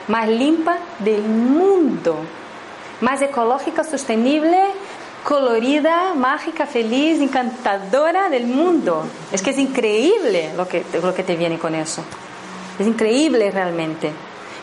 [0.07, 2.17] más limpia del mundo,
[3.01, 4.59] más ecológica, sostenible,
[5.23, 9.05] colorida, mágica, feliz, encantadora del mundo.
[9.31, 12.03] Es que es increíble lo que, lo que te viene con eso.
[12.79, 14.11] Es increíble realmente.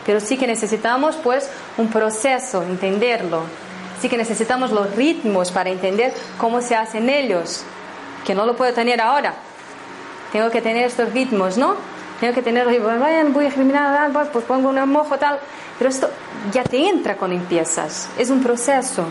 [0.05, 3.43] Pero sí que necesitamos pues un proceso, entenderlo.
[4.01, 7.63] Sí que necesitamos los ritmos para entender cómo se hacen ellos,
[8.25, 9.35] que no lo puedo tener ahora.
[10.31, 11.75] Tengo que tener estos ritmos, ¿no?
[12.19, 15.39] Tengo que tener, vayan, voy a eliminar, ah, pues pongo un mojo tal.
[15.77, 16.09] Pero esto
[16.51, 18.09] ya te entra cuando empiezas.
[18.17, 19.05] Es un proceso.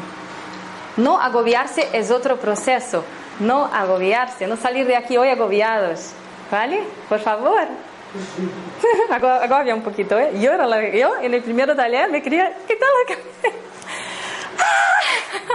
[0.99, 3.05] No agobiarse es otro proceso.
[3.41, 6.11] No agobiarse, no salir de aquí hoy agobiados.
[6.51, 6.83] ¿Vale?
[7.09, 7.61] Por favor.
[9.11, 10.33] Ago- Agobia un poquito, ¿eh?
[10.41, 13.59] Yo, era la- yo en el primer taller me quería quitar la cabeza.
[14.59, 15.55] ¡Ah!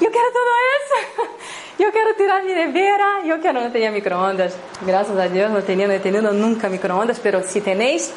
[0.00, 1.37] Yo quiero todo eso.
[1.78, 3.22] Yo quiero tirar mi nevera.
[3.24, 4.54] Yo quiero, no tenía microondas.
[4.84, 8.12] Gracias a Dios no tenía, no he tenido nunca microondas, pero si tenéis,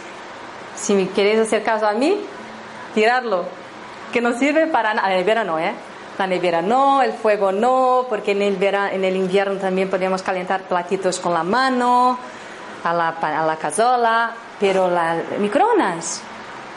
[0.75, 2.19] si me queréis hacer caso a mí,
[2.95, 3.45] tirarlo.
[4.11, 5.09] Que no sirve para nada.
[5.09, 5.73] La nevera no, ¿eh?
[6.17, 10.21] La nevera no, el fuego no, porque en el, vera- en el invierno también podemos
[10.21, 12.17] calentar platitos con la mano,
[12.83, 16.21] a la, a la cazola, pero la microondas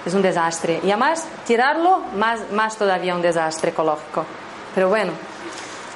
[0.07, 0.81] es un desastre.
[0.85, 4.25] Y además, tirarlo, más, más todavía un desastre ecológico.
[4.75, 5.13] Pero bueno,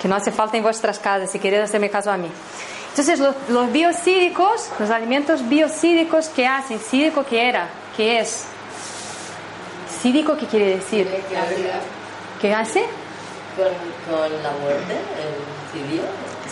[0.00, 2.30] que no hace falta en vuestras casas, si queréis hacerme caso a mí.
[2.90, 6.78] Entonces, los, los biocídicos, los alimentos biocídicos, ¿qué hacen?
[6.78, 7.68] ¿Cídico qué era?
[7.96, 8.44] ¿Qué es?
[10.00, 11.08] ¿Cídico qué quiere decir?
[12.40, 12.84] ¿Qué hace?
[13.56, 13.66] Con,
[14.14, 16.02] con la muerte, el cidio.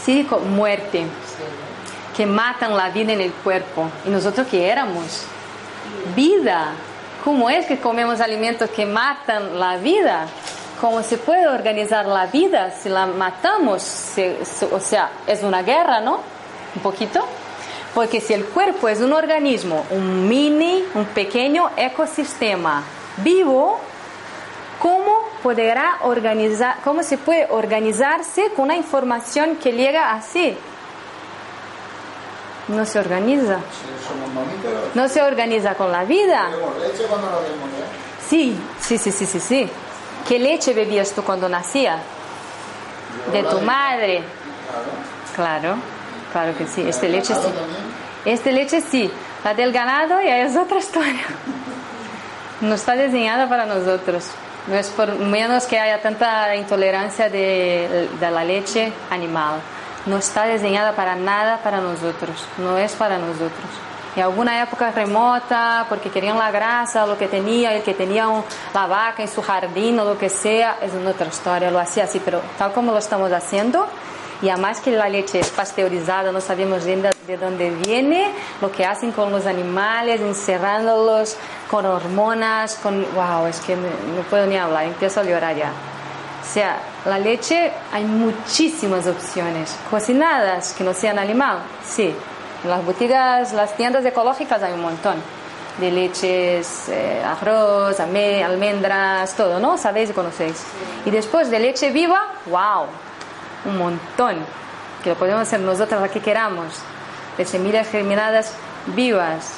[0.04, 1.44] Cídico, muerte, sí,
[2.16, 3.88] que matan la vida en el cuerpo.
[4.04, 5.22] ¿Y nosotros qué éramos?
[6.14, 6.72] Vida.
[7.24, 10.26] ¿Cómo es que comemos alimentos que matan la vida?
[10.80, 13.82] ¿Cómo se puede organizar la vida si la matamos?
[13.82, 14.38] Se-
[14.70, 16.20] o sea, es una guerra, ¿no?
[16.74, 17.24] Un poquito.
[17.94, 22.82] Porque si el cuerpo es un organismo, un mini, un pequeño ecosistema
[23.18, 23.78] vivo,
[24.82, 30.54] ¿cómo podrá organizar, cómo se puede organizarse con una información que llega así?
[32.68, 33.56] No se organiza.
[33.60, 36.50] Si No se organiza con la vida.
[36.50, 36.92] ¿eh?
[38.28, 39.70] Sí, sí, sí, sí, sí.
[40.28, 41.98] ¿Qué leche bebías tú cuando nacía?
[43.32, 44.22] De tu madre.
[45.34, 45.76] Claro,
[46.32, 46.82] claro que sí.
[46.88, 47.48] Este leche sí.
[48.24, 49.10] Este leche sí.
[49.44, 51.24] La del ganado ya es otra historia.
[52.60, 54.30] No está diseñada para nosotros.
[54.66, 59.60] No es por menos que haya tanta intolerancia de, de la leche animal.
[60.06, 62.44] No está diseñada para nada para nosotros.
[62.58, 63.50] No es para nosotros.
[64.16, 68.26] En alguna época remota, porque querían la grasa, lo que tenía, el que tenía
[68.72, 72.04] la vaca en su jardín o lo que sea, es una otra historia, lo hacía
[72.04, 73.86] así, pero tal como lo estamos haciendo,
[74.40, 78.30] y además que la leche es pasteurizada, no sabemos de, de dónde viene,
[78.62, 81.36] lo que hacen con los animales, encerrándolos
[81.70, 83.04] con hormonas, con...
[83.14, 83.46] ¡Wow!
[83.48, 85.70] Es que no puedo ni hablar, empiezo a llorar ya.
[86.42, 89.76] O sea, la leche hay muchísimas opciones.
[89.90, 92.14] Cocinadas que no sean animal, sí.
[92.66, 95.22] En las boutiques, las tiendas ecológicas hay un montón.
[95.78, 99.78] De leches, eh, arroz, almendras, todo, ¿no?
[99.78, 100.64] Sabéis y conocéis.
[101.04, 102.86] Y después de leche viva, wow,
[103.66, 104.44] un montón.
[105.04, 106.74] Que lo podemos hacer nosotros aquí queramos.
[107.38, 108.52] De semillas germinadas
[108.86, 109.52] vivas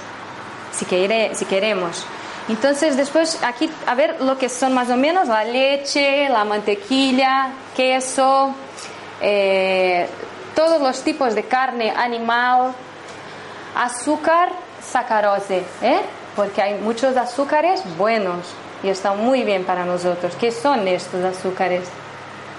[0.72, 2.04] si, quiere, si queremos.
[2.50, 7.52] Entonces, después aquí, a ver lo que son más o menos la leche, la mantequilla,
[7.74, 8.54] queso,
[9.22, 10.06] eh,
[10.54, 12.74] todos los tipos de carne animal,
[13.76, 14.50] azúcar,
[14.84, 16.00] sacarose, ¿eh?
[16.36, 18.46] porque hay muchos azúcares buenos
[18.82, 20.34] y están muy bien para nosotros.
[20.40, 21.82] ¿Qué son estos azúcares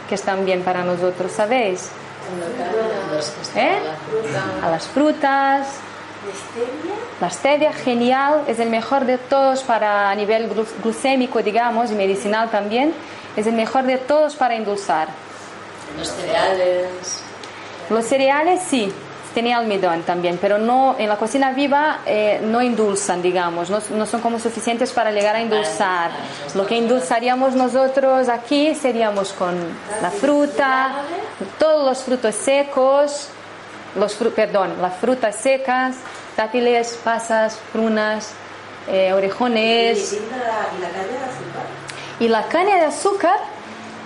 [0.10, 1.32] que están bien para nosotros?
[1.32, 1.90] ¿Sabéis?
[3.56, 3.78] ¿Eh?
[4.64, 5.68] A las frutas.
[7.22, 11.96] La stevia, genial, es el mejor de todos para a nivel glu- glucémico, digamos, y
[11.96, 12.94] medicinal también.
[13.38, 15.08] Es el mejor de todos para endulzar.
[15.98, 17.24] Los cereales.
[17.90, 18.94] Los cereales sí,
[19.34, 24.06] tenía almidón también, pero no en la cocina viva eh, no endulzan, digamos, no, no
[24.06, 26.12] son como suficientes para llegar a endulzar.
[26.56, 29.56] Lo que endulzaríamos nosotros aquí seríamos con
[30.02, 30.96] la fruta,
[31.58, 33.30] todos los frutos secos,
[33.96, 35.96] los fru- perdón, las frutas secas,
[36.38, 38.32] dátiles, pasas, prunas,
[38.88, 40.14] eh, orejones.
[40.14, 40.28] ¿Y la,
[40.78, 41.66] y la caña de azúcar?
[42.20, 43.38] Y la caña de azúcar,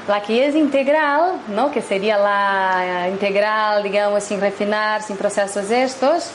[0.08, 1.72] la que es integral, ¿no?
[1.72, 6.32] que sería la eh, integral, digamos, sin refinar, sin procesos estos,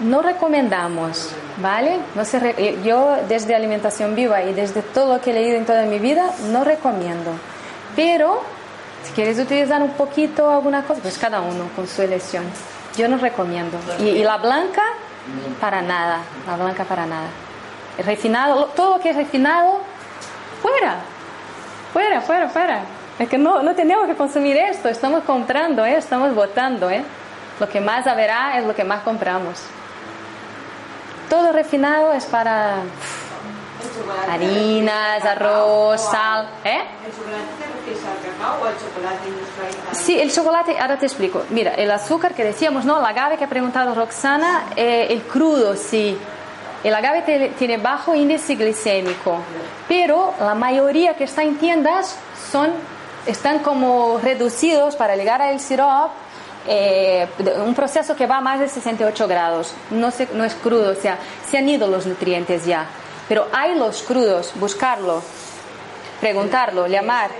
[0.00, 2.00] no recomendamos, ¿vale?
[2.16, 5.64] No se eh, yo desde alimentación viva y desde todo lo que he leído en
[5.64, 7.30] toda mi vida, no recomiendo.
[7.94, 8.42] Pero,
[9.04, 12.44] si quieres utilizar un poquito alguna cosa, pues cada uno con su elección.
[12.96, 13.78] Yo no recomiendo.
[14.00, 14.82] Y, y la blanca,
[15.60, 16.18] para nada.
[16.46, 17.28] La blanca para nada.
[17.96, 19.78] El refinado, todo lo que es refinado,
[20.60, 20.96] fuera.
[21.92, 22.82] Fuera, fuera, fuera.
[23.18, 25.96] Es que no, no tenemos que consumir esto, estamos comprando, ¿eh?
[25.96, 26.90] estamos votando.
[26.90, 27.04] ¿eh?
[27.60, 29.60] Lo que más habrá es lo que más compramos.
[31.30, 32.82] Todo refinado es para
[34.28, 36.48] harinas, arroz, sal.
[36.64, 36.82] ¿eh?
[37.06, 39.94] ¿El chocolate te refieres al cacao o al chocolate industrializado?
[39.94, 41.44] Sí, el chocolate, ahora te explico.
[41.50, 42.98] Mira, el azúcar que decíamos, ¿no?
[42.98, 46.18] El agave que ha preguntado Roxana, eh, el crudo, sí.
[46.82, 49.38] El agave tiene bajo índice glicémico,
[49.88, 52.18] pero la mayoría que está en tiendas
[52.52, 52.72] son,
[53.26, 56.12] están como reducidos para llegar al sirope.
[56.66, 57.28] eh,
[57.62, 60.94] un proceso que va a más de 68 grados, no, se- no es crudo, o
[60.94, 62.86] sea, se han ido los nutrientes ya,
[63.28, 65.20] pero hay los crudos, buscarlo,
[66.20, 67.30] preguntarlo, llamar.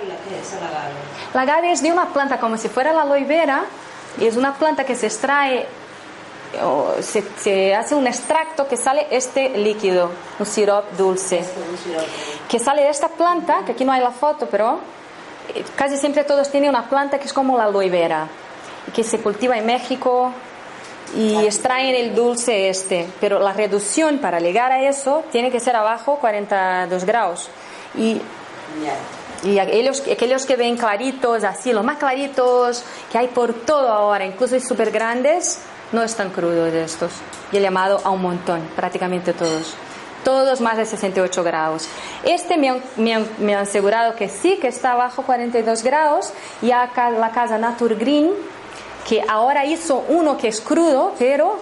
[1.33, 3.65] La agave es de una planta como si fuera la aloe vera,
[4.21, 5.67] y es una planta que se extrae,
[6.63, 11.43] o se, se hace un extracto que sale este líquido, un sirope dulce,
[12.49, 14.79] que sale de esta planta, que aquí no hay la foto, pero
[15.77, 18.29] casi siempre todos tienen una planta que es como la aloe vera,
[18.95, 20.33] que se cultiva en México
[21.17, 25.77] y extraen el dulce este, pero la reducción para llegar a eso tiene que ser
[25.77, 27.49] abajo 42 grados.
[27.97, 28.21] Y
[29.45, 32.83] y aquellos, aquellos que ven claritos, así, los más claritos
[33.13, 35.61] que hay por todo ahora, incluso súper grandes,
[35.93, 37.13] no están crudos estos.
[37.53, 39.75] Y he llamado a un montón, prácticamente todos.
[40.25, 41.87] Todos más de 68 grados.
[42.25, 46.33] Este me han, me han- me han asegurado que sí, que está abajo 42 grados.
[46.63, 48.31] Y acá la casa Natur Green,
[49.09, 51.59] que ahora hizo uno que es crudo, pero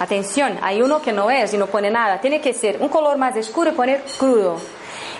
[0.00, 2.20] Atención, hay uno que no es y no pone nada.
[2.20, 4.56] Tiene que ser un color más oscuro y poner crudo.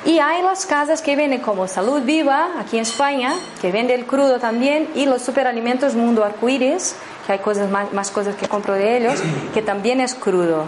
[0.05, 4.05] Y hay las casas que venden como Salud Viva, aquí en España, que vende el
[4.05, 8.75] crudo también, y los superalimentos Mundo Arcoíris, que hay cosas más, más cosas que compro
[8.75, 9.21] de ellos,
[9.55, 10.65] que también es crudo.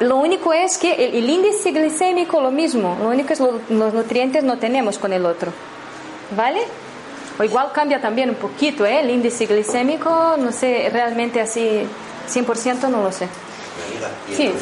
[0.00, 3.92] Lo único es que el, el índice glicémico lo mismo, lo único es lo- los
[3.94, 5.50] nutrientes no tenemos con el otro.
[6.36, 6.60] ¿Vale?
[7.38, 9.00] O igual cambia también un poquito, ¿eh?
[9.00, 11.82] El índice glicémico, no sé realmente así
[12.28, 13.28] 100% no lo sé.
[14.36, 14.52] Sí.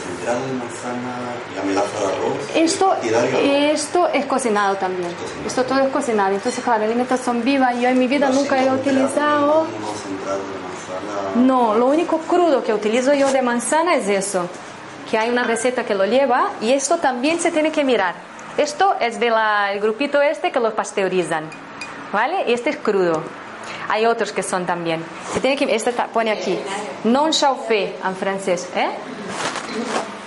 [2.55, 2.62] la.
[2.62, 2.95] Esto,
[3.72, 5.11] esto es cocinado también.
[5.47, 6.34] Esto todo es cocinado.
[6.34, 7.72] Entonces, claro, alimentación viva.
[7.74, 9.66] Yo en mi vida nunca he utilizado.
[11.47, 14.47] No, lo único crudo que utilizo yo de manzana es eso,
[15.11, 18.14] que hay una receta que lo lleva y esto también se tiene que mirar.
[18.57, 19.34] Esto es del
[19.80, 21.44] grupito este que lo pasteurizan,
[22.12, 22.52] ¿vale?
[22.52, 23.22] Este es crudo.
[23.88, 25.04] Hay otros que son también.
[25.32, 26.59] Se tiene que, este ta- pone aquí,
[27.04, 28.90] non chauffé en francés, ¿eh?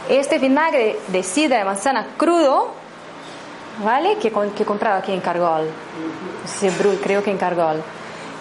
[0.10, 2.72] Este vinagre de sidra de manzana crudo,
[3.84, 4.18] ¿vale?
[4.18, 5.68] Que, que he comprado aquí en Cargol.
[7.04, 7.82] Creo que en Cargol.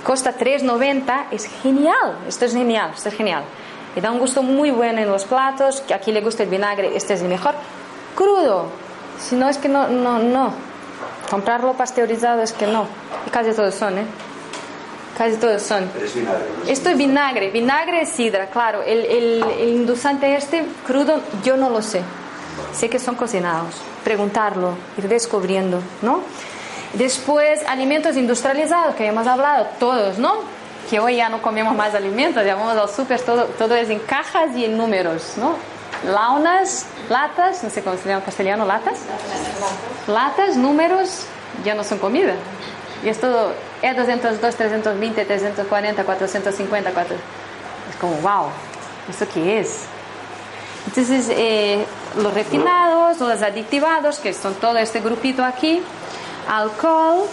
[0.05, 3.43] Costa 3.90, es genial, esto es genial, esto es genial.
[3.97, 6.97] Y da un gusto muy bueno en los platos, que aquí le gusta el vinagre,
[6.97, 7.55] este es el mejor.
[8.15, 8.67] Crudo,
[9.21, 10.53] si no es que no, no, no.
[11.31, 12.87] Comprarlo pasteurizado es que no.
[13.27, 14.05] Y casi todos son, ¿eh?
[15.17, 15.91] Casi todos son.
[15.93, 16.45] Pero es vinagre.
[16.65, 16.71] ¿no?
[16.71, 18.83] Esto es vinagre, vinagre es sidra, claro.
[18.83, 22.03] El, el, el endulzante este crudo yo no lo sé.
[22.73, 23.75] Sé que son cocinados.
[24.05, 26.23] Preguntarlo, ir descubriendo, ¿no?
[26.95, 30.35] Después, alimentos industrializados, que hemos hablado, todos, ¿no?
[30.89, 33.99] Que hoy ya no comemos más alimentos, ya vamos al súper, todo, todo es en
[33.99, 35.55] cajas y en números, ¿no?
[36.11, 39.01] Launas, latas, no sé cómo se llama en castellano, latas.
[40.07, 41.27] Latas, números,
[41.65, 42.35] ya no son comida.
[43.05, 47.17] Y es todo E E202, 320, 340, 450, 4...
[47.91, 48.51] Es como, wow,
[49.09, 49.85] ¿esto qué es?
[50.87, 51.85] Entonces, eh,
[52.17, 55.83] los refinados, los aditivados, que son todo este grupito aquí,
[56.49, 57.25] alcohol,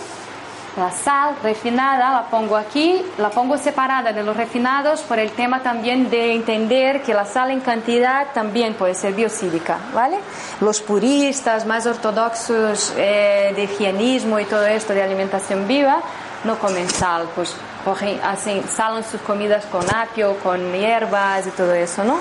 [0.78, 5.63] la sal refinada, la pongo aquí, la pongo separada de los refinados por el tema
[5.63, 10.19] también de entender que la sal en cantidad también puede ser biocídica, ¿vale?
[10.59, 15.99] Los puristas más ortodoxos eh, de higienismo y todo esto de alimentación viva
[16.43, 21.73] no comen sal, pues cogen, hacen, salan sus comidas con apio, con hierbas y todo
[21.73, 22.17] eso, ¿no?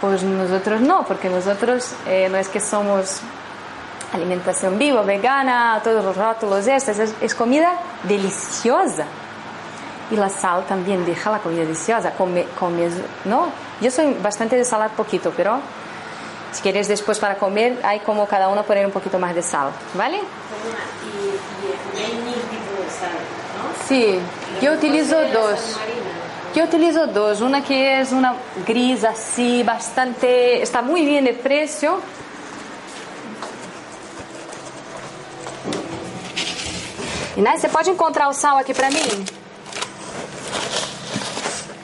[0.00, 3.20] Pues nosotros no, porque nosotros eh, no es que somos
[4.12, 9.04] alimentación viva, vegana, todos los rótulos estos, es, es comida deliciosa.
[10.10, 12.12] Y la sal también deja la comida deliciosa.
[12.12, 12.92] Come, comes,
[13.24, 13.48] ¿no?
[13.80, 15.58] Yo soy bastante de salar poquito, pero
[16.52, 19.70] si quieres después para comer, hay como cada uno poner un poquito más de sal,
[19.94, 20.18] ¿vale?
[20.18, 20.20] Y,
[21.98, 23.10] hay de sal,
[23.56, 23.86] ¿no?
[23.88, 24.18] Sí,
[24.60, 25.78] yo utilizo ¿Cuál sería la dos.
[26.54, 28.34] Yo utilizo dos, una que es una
[28.66, 31.98] gris así, bastante, está muy bien de precio.
[37.36, 39.24] Inés, você pode encontrar o sal aqui pra mim?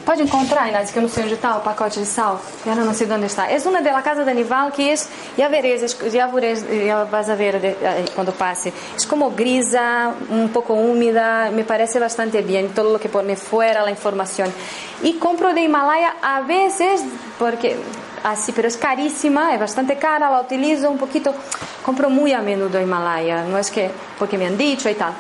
[0.05, 2.41] Pode encontrar, Inés, que eu não sei onde está o pacote de sal.
[2.65, 3.47] Eu não sei onde está.
[3.51, 4.95] É uma da casa de Aníbal que é,
[5.37, 6.27] ya veréis, ya
[7.05, 8.73] vas a ver de- eh, cuando pase.
[8.97, 13.83] Es como grisa, un poco húmeda, me parece bastante bien todo lo que pone fuera
[13.83, 14.51] la información.
[15.03, 17.03] Y compro de Himalaya a veces,
[17.39, 17.77] porque
[18.25, 21.35] así, pero es carísima, es bastante cara, la utilizo un poquito,
[21.85, 25.13] compro muy a menudo Himalaya, no es que porque me han dicho y tal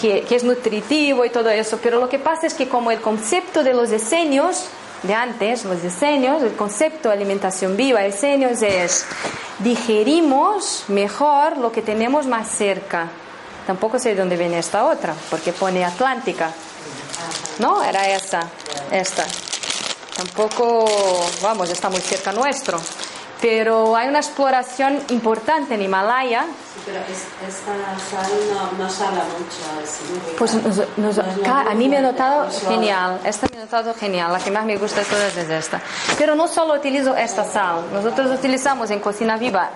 [0.00, 3.00] que, que es nutritivo y todo eso, pero lo que pasa es que como el
[3.00, 4.66] concepto de los esenios
[5.02, 9.04] de antes, los esenios, el concepto de alimentación viva, esenios es
[9.58, 13.08] digerimos mejor lo que tenemos más cerca.
[13.66, 16.50] Tampoco sé de dónde viene esta otra, porque pone Atlántica.
[17.58, 17.82] ¿No?
[17.82, 18.48] Era esa,
[18.90, 19.24] esta.
[20.16, 20.84] Tampoco,
[21.42, 22.80] vamos, está muy cerca nuestro.
[23.42, 26.44] Pero hay una exploración importante en Himalaya
[26.86, 27.72] Pero es- esta
[28.22, 28.30] sal
[28.78, 29.82] no, no sala mucho.
[29.82, 29.98] Es.
[30.38, 33.92] Pues nos- nos- No es a mí me ha notado genial, esta me ha notado
[33.94, 35.80] genial, la que más me gusta de todas es esta.
[36.18, 39.68] Pero no solo utilizo esta sal, nosotros utilizamos en cocina viva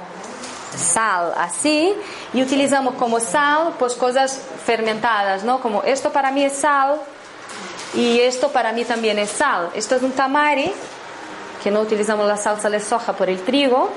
[0.77, 1.95] sal así
[2.35, 5.61] y utilizamos como sal pues cosas fermentadas, ¿no?
[5.61, 7.01] Como esto para mí es sal
[7.95, 9.71] y esto para mí también es sal.
[9.75, 10.71] Esto es un tamari,
[11.67, 13.91] que no utilizamos la salsa de soja por el trigo,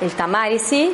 [0.00, 0.90] el tamari sí,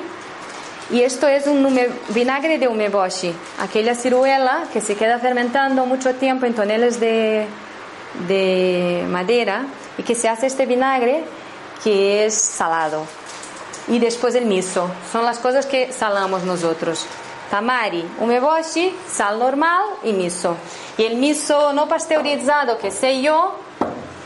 [0.91, 6.13] y esto es un ume- vinagre de umeboshi, aquella ciruela que se queda fermentando mucho
[6.17, 7.47] tiempo en toneles de,
[8.27, 9.67] de madera
[9.99, 11.23] y que se hace este vinagre
[11.85, 13.05] que es salado.
[13.87, 17.07] Y después el miso, son las cosas que salamos nosotros.
[17.53, 20.57] Tamari, umeboshi, sal normal y miso.
[20.99, 23.55] Y el miso no pasteurizado que sé yo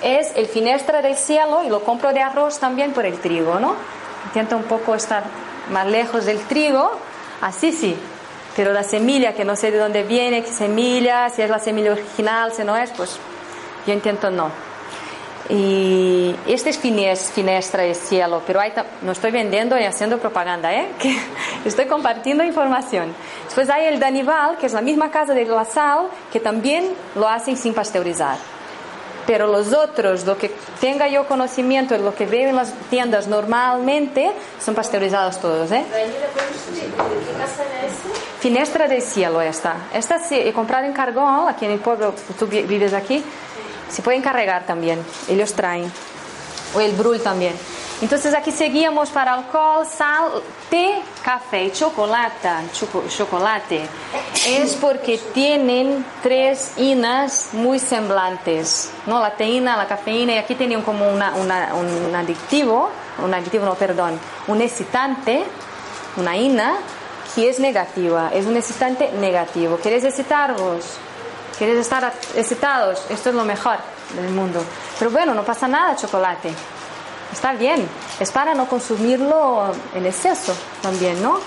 [0.05, 3.75] es el finestra del cielo y lo compro de arroz también por el trigo, ¿no?
[4.27, 5.25] Intento un poco estar
[5.71, 6.93] más lejos del trigo,
[7.41, 7.97] así sí,
[8.57, 11.93] pero la semilla que no sé de dónde viene, qué semilla, si es la semilla
[11.93, 13.19] original, si no es, pues
[13.87, 14.51] yo intento no.
[15.51, 18.61] Y este es fines- finestra del cielo, pero
[19.03, 20.89] no estoy vendiendo ni haciendo propaganda, ¿eh?
[20.99, 21.19] Que
[21.69, 23.15] estoy compartiendo información.
[23.45, 27.29] Después hay el Danival, que es la misma casa de la sal, que también lo
[27.29, 28.37] hacen sin pasteurizar.
[29.27, 30.51] Pero los otros, lo que
[30.81, 34.31] tenga yo conocimiento, lo que veo en las tiendas normalmente,
[34.63, 35.71] son pasteurizados todos.
[35.73, 35.85] ¿eh?
[38.41, 39.77] Finestra del cielo esta.
[39.95, 43.23] Esta sí, he comprado en Cargol, aquí en el pueblo, tú vi- vives aquí.
[43.91, 44.99] Se puede encargar también,
[45.29, 45.91] ellos traen.
[46.75, 47.55] O el brul también.
[48.03, 52.49] Entonces aquí seguíamos para alcohol, sal, té, café y chocolate.
[52.73, 53.89] choco- chocolate.
[54.47, 58.91] Es porque tienen tres inas muy semblantes.
[59.07, 59.21] ¿no?
[59.21, 62.91] La teína, la cafeína y aquí tenían como una, una- un adictivo,
[63.23, 64.19] un adictivo no, perdón,
[64.49, 65.45] un excitante,
[66.17, 66.75] una ina
[67.35, 69.77] que es negativa, es un excitante negativo.
[69.81, 70.85] ¿Quieres excitaros?
[71.57, 73.05] ¿Quieres estar excitados?
[73.09, 73.77] Esto es lo mejor
[74.15, 74.63] del mundo.
[74.99, 76.53] Pero bueno, no pasa nada, chocolate.
[77.33, 77.87] Está bien.
[78.21, 81.41] Es para no consumirlo en exceso también, ¿no?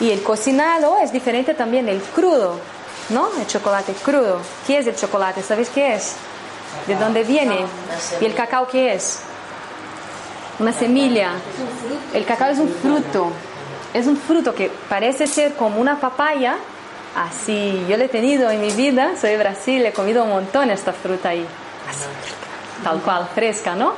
[0.00, 2.58] Y el cocinado es diferente también, el crudo,
[3.10, 3.28] ¿no?
[3.38, 4.38] El chocolate crudo.
[4.66, 5.42] ¿Qué es el chocolate?
[5.42, 6.14] ¿Sabéis qué es?
[6.86, 7.66] ¿De dónde viene?
[8.20, 9.20] ¿Y el cacao qué es?
[10.60, 11.32] Una semilla.
[12.14, 13.32] El cacao es un fruto.
[13.92, 16.56] Es un fruto que parece ser como una papaya.
[17.16, 19.14] Así, yo lo he tenido en mi vida.
[19.20, 21.46] Soy de Brasil, he comido un montón esta fruta ahí.
[21.88, 22.04] Así,
[22.84, 23.92] tal cual, fresca, ¿no?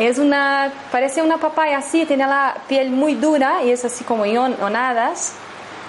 [0.00, 4.24] Es una, parece una papaya así, tiene la piel muy dura y es así como
[4.24, 5.34] ionadas.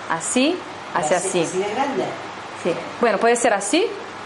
[0.09, 0.57] Así,
[0.93, 1.43] hace así.
[1.43, 2.03] Así de grande.
[2.61, 2.73] Sí.
[2.99, 3.85] Bueno, puede ser así,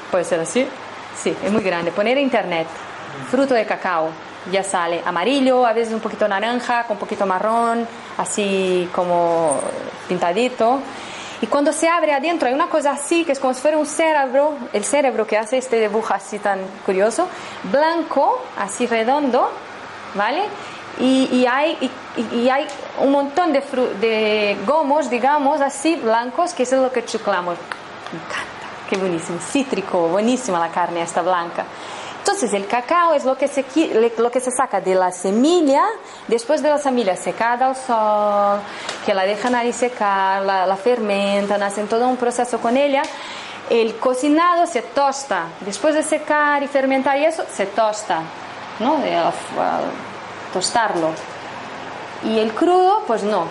[0.10, 0.68] puede ser así.
[1.16, 1.92] Sí, es muy grande.
[1.92, 2.66] Poner internet,
[3.30, 4.10] fruto de cacao,
[4.52, 9.60] ya sale amarillo, a veces un poquito naranja, con un poquito marrón, así como
[10.08, 10.80] pintadito.
[11.42, 13.86] Y cuando se abre adentro hay una cosa así, que es como si fuera un
[13.86, 17.28] cerebro, el cerebro que hace este dibujo así tan curioso,
[17.72, 19.52] blanco, así redondo,
[20.16, 20.44] ¿vale?
[21.00, 21.78] Y, y hay,
[22.16, 22.66] y, y- hay
[23.00, 23.62] un montón de,
[24.00, 27.58] de gomos, digamos, así blancos, que eso es lo que chuclamos.
[28.12, 31.66] Me encanta, qué buenísimo, cítrico, buenísima la carne esta blanca.
[32.20, 33.64] Entonces el cacao es lo que se,
[34.18, 35.84] lo que se saca de la semilla,
[36.28, 38.60] después de la semilla secada al sol,
[39.06, 43.04] que la dejan ahí secar, la, la fermentan, hacen todo un proceso con ella.
[43.70, 48.22] El cocinado se tosta, después de secar y fermentar y eso, se tosta,
[48.80, 48.98] ¿no?
[48.98, 49.18] De,
[50.54, 51.10] tostarlo.
[52.24, 53.48] Y el crudo, pues no.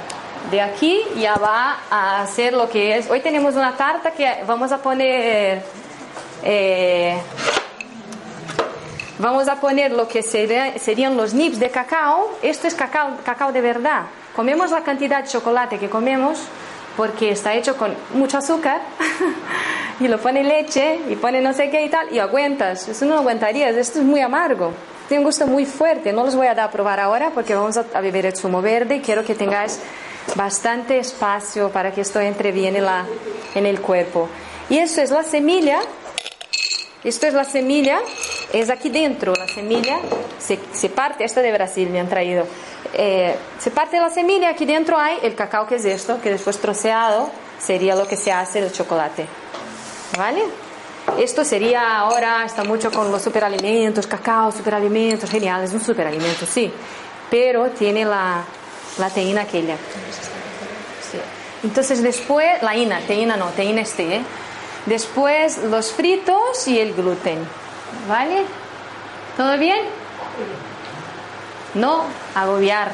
[0.51, 3.11] De aquí ya va a hacer lo que es.
[3.11, 5.63] Hoy tenemos una tarta que vamos a poner.
[6.43, 7.19] eh,
[9.19, 12.31] vamos a poner lo que sería- serían los nips de cacao.
[12.43, 14.03] Esto es cacao, cacao de verdad.
[14.37, 16.41] Comemos la cantidad de chocolate que comemos
[16.97, 18.81] porque está hecho con mucho azúcar
[20.01, 22.89] y lo pone leche y pone no sé qué y tal y aguantas.
[22.89, 23.75] Eso no aguantarías.
[23.77, 24.73] Esto es muy amargo.
[25.09, 26.13] Tiene un gusto muy fuerte.
[26.13, 28.97] No los voy a dar a probar ahora porque vamos a, beber el zumo verde
[28.97, 29.81] y quiero que tengáis
[30.35, 33.05] bastante espacio para que esto entre bien en, la,
[33.55, 34.29] en el cuerpo.
[34.71, 35.81] Y eso es la semilla
[37.05, 38.01] esto es la semilla,
[38.51, 39.99] es aquí dentro la semilla,
[40.39, 42.47] se, se parte, esta de Brasil me han traído,
[42.97, 46.59] Eh, se parte la semilla, aquí dentro hay el cacao que es esto, que después
[46.59, 47.29] troceado
[47.59, 49.27] sería lo que se hace del chocolate.
[50.17, 50.43] ¿Vale?
[51.19, 56.73] Esto sería ahora, está mucho con los superalimentos, cacao, superalimentos, genial, es un superalimento, sí,
[57.31, 58.43] pero tiene la,
[58.99, 59.77] la teína aquella.
[59.77, 61.19] Sí.
[61.63, 64.23] Entonces después, la ina, teína no, teína es té, ¿eh?
[64.87, 67.39] Después los fritos y el gluten.
[68.09, 68.43] ¿Vale?
[69.37, 69.81] ¿Todo bien?
[71.75, 72.93] No agobiar.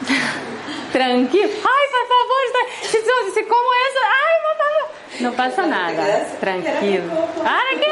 [0.92, 1.48] Tranquilo.
[1.48, 4.84] Ay, por favor, está- si, si- si como eso, ay, por favor.
[5.20, 6.26] No pasa nada.
[6.40, 7.12] Tranquilo.
[7.44, 7.86] Ay, ¿qué?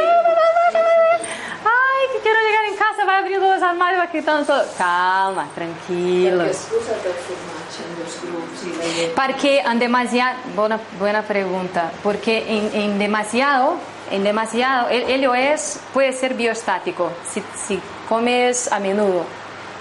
[1.64, 4.64] Ay, que quiero llegar en casa, vai abrir los armarios, vai quitando todo.
[4.78, 6.56] Calma, tranquilos.
[6.56, 9.12] Scusa per formarci dos gruppi.
[9.14, 13.76] Porque en demasiado, buena, buena pregunta, porque en, en demasiado,
[14.10, 19.24] en demasiado, el helio es, puede ser biostático si, si comes a menudo.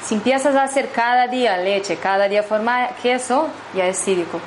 [0.08, 4.39] Si empiezas a hacer cada día leche, cada día formar queso, ya es cívico.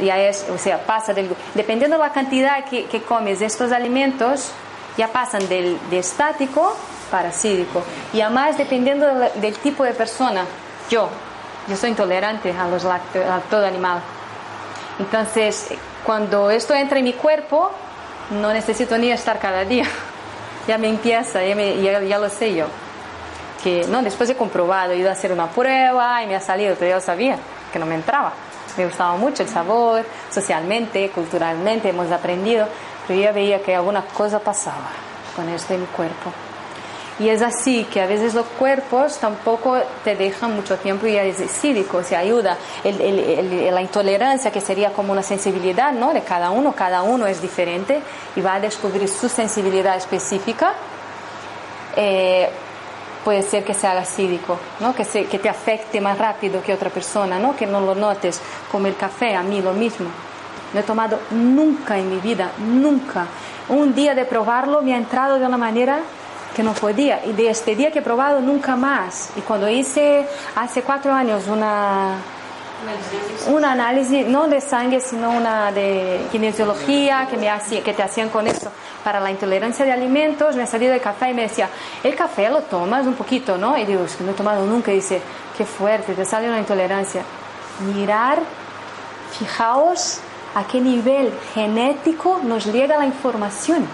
[0.00, 4.50] Ya es, o sea, pasa del, dependiendo de la cantidad que, comes de estos alimentos,
[4.96, 6.74] ya pasan del de estático
[7.10, 7.82] para cívico.
[8.14, 10.46] Y además dependiendo del, tipo de persona,
[10.88, 11.10] yo,
[11.68, 14.00] yo soy intolerante a los lácteos, a todo animal.
[14.98, 15.74] Entonces,
[16.04, 17.70] cuando esto entra en mi cuerpo,
[18.30, 19.84] no necesito ni estar cada día.
[20.66, 22.66] Ya me empieza, ya lo sé yo.
[23.62, 26.76] Que, no, después he comprobado, he ido a hacer una prueba y me ha salido,
[26.78, 27.36] pero yo sabía
[27.72, 28.32] que no me entraba.
[28.76, 32.68] Me gustaba mucho el sabor, socialmente, culturalmente, hemos aprendido,
[33.06, 34.90] pero yo veía que alguna cosa pasaba
[35.34, 36.32] con esto en mi cuerpo.
[37.18, 41.36] Y es así que a veces los cuerpos tampoco te dejan mucho tiempo y es
[41.50, 42.56] cívico, se ayuda.
[42.84, 46.12] La intolerancia, que sería como una sensibilidad ¿no?
[46.12, 48.00] de cada uno, cada uno es diferente
[48.36, 50.74] y va a descubrir su sensibilidad específica.
[51.96, 52.48] eh,
[53.28, 54.94] puede ser que se haga cívico, ¿no?
[54.94, 57.54] que, se, que te afecte más rápido que otra persona, ¿no?
[57.54, 58.40] que no lo notes,
[58.72, 60.08] como el café, a mí lo mismo.
[60.72, 63.26] No he tomado nunca en mi vida, nunca.
[63.68, 66.00] Un día de probarlo me ha entrado de una manera
[66.56, 67.22] que no podía.
[67.26, 69.28] Y de este día que he probado, nunca más.
[69.36, 70.26] Y cuando hice
[70.56, 72.14] hace cuatro años una,
[73.48, 78.28] un análisis, no de sangre, sino una de kinesiología que, me hacía, que te hacían
[78.28, 78.70] con eso
[79.04, 81.68] para la intolerancia de alimentos, me salí del café y me decía,
[82.02, 83.76] el café lo tomas un poquito, ¿no?
[83.78, 84.92] Y digo, es que no he tomado nunca.
[84.92, 85.20] Y dice,
[85.56, 87.22] qué fuerte, te sale una intolerancia.
[87.94, 88.38] Mirar,
[89.38, 90.20] fijaos
[90.54, 93.86] a qué nivel genético nos llega la información,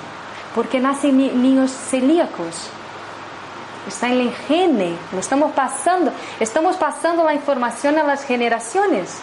[0.54, 2.70] porque nacen ni- niños celíacos.
[3.86, 9.18] Está en el gene, lo estamos pasando, estamos pasando la información a las generaciones.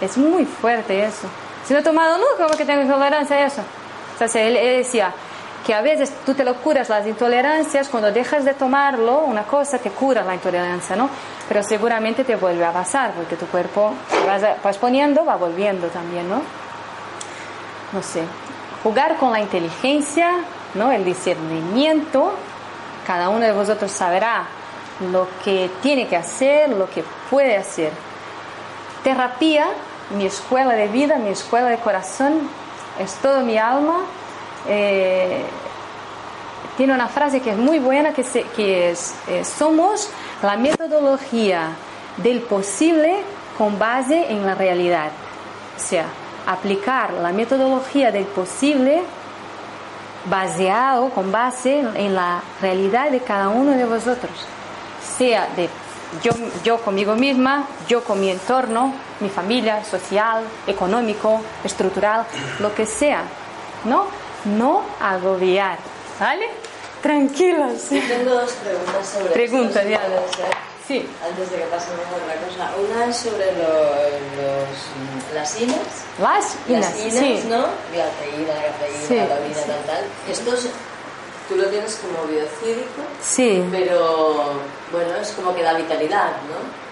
[0.00, 1.28] Es muy fuerte eso.
[1.66, 3.62] Si no he tomado nunca, ¿cómo que tengo intolerancia a eso?
[4.14, 5.12] O sea, él, él decía
[5.64, 9.78] que a veces tú te lo curas las intolerancias, cuando dejas de tomarlo, una cosa
[9.78, 11.08] te cura la intolerancia, ¿no?
[11.48, 13.94] Pero seguramente te vuelve a pasar, porque tu cuerpo,
[14.26, 16.42] vas, vas poniendo, va volviendo también, ¿no?
[17.92, 18.22] no sé,
[18.82, 20.30] jugar con la inteligencia,
[20.74, 20.90] ¿no?
[20.90, 22.32] el discernimiento.
[23.06, 24.44] Cada uno de vosotros sabrá
[25.10, 27.92] lo que tiene que hacer, lo que puede hacer.
[29.02, 29.66] Terapia,
[30.16, 32.48] mi escuela de vida, mi escuela de corazón,
[33.00, 33.96] es todo mi alma.
[34.68, 35.42] Eh,
[36.76, 40.08] tiene una frase que es muy buena, que, se- que es, eh, somos
[40.42, 41.70] la metodología
[42.18, 43.22] del posible
[43.58, 45.10] con base en la realidad.
[45.76, 46.04] O sea,
[46.46, 49.02] aplicar la metodología del posible
[50.26, 54.32] baseado, con base en la realidad de cada uno de vosotros.
[55.16, 55.68] Sea de
[56.22, 62.26] yo, yo conmigo misma, yo con mi entorno, mi familia, social, económico, estructural,
[62.60, 63.22] lo que sea.
[63.84, 64.06] ¿No?
[64.44, 65.78] No agobiar.
[66.20, 66.48] ¿Vale?
[67.00, 67.88] Tranquilos.
[67.88, 70.04] Tengo dos preguntas sobre Pregunta, Diana.
[70.88, 71.06] Sí.
[71.24, 72.72] Antes de que pasemos a otra cosa.
[72.76, 75.78] Una es sobre lo- los, las inas.
[76.20, 77.44] Las inas, Las inas, sí.
[77.48, 77.58] ¿no?
[77.58, 79.62] La cafeína, la Sí, la taurina, sí.
[79.66, 80.04] tal, tal.
[80.30, 80.66] Estos
[81.48, 83.64] tú lo tienes como biocídico, Sí.
[83.70, 84.54] pero
[84.90, 86.82] bueno, es como que da vitalidad, ¿no?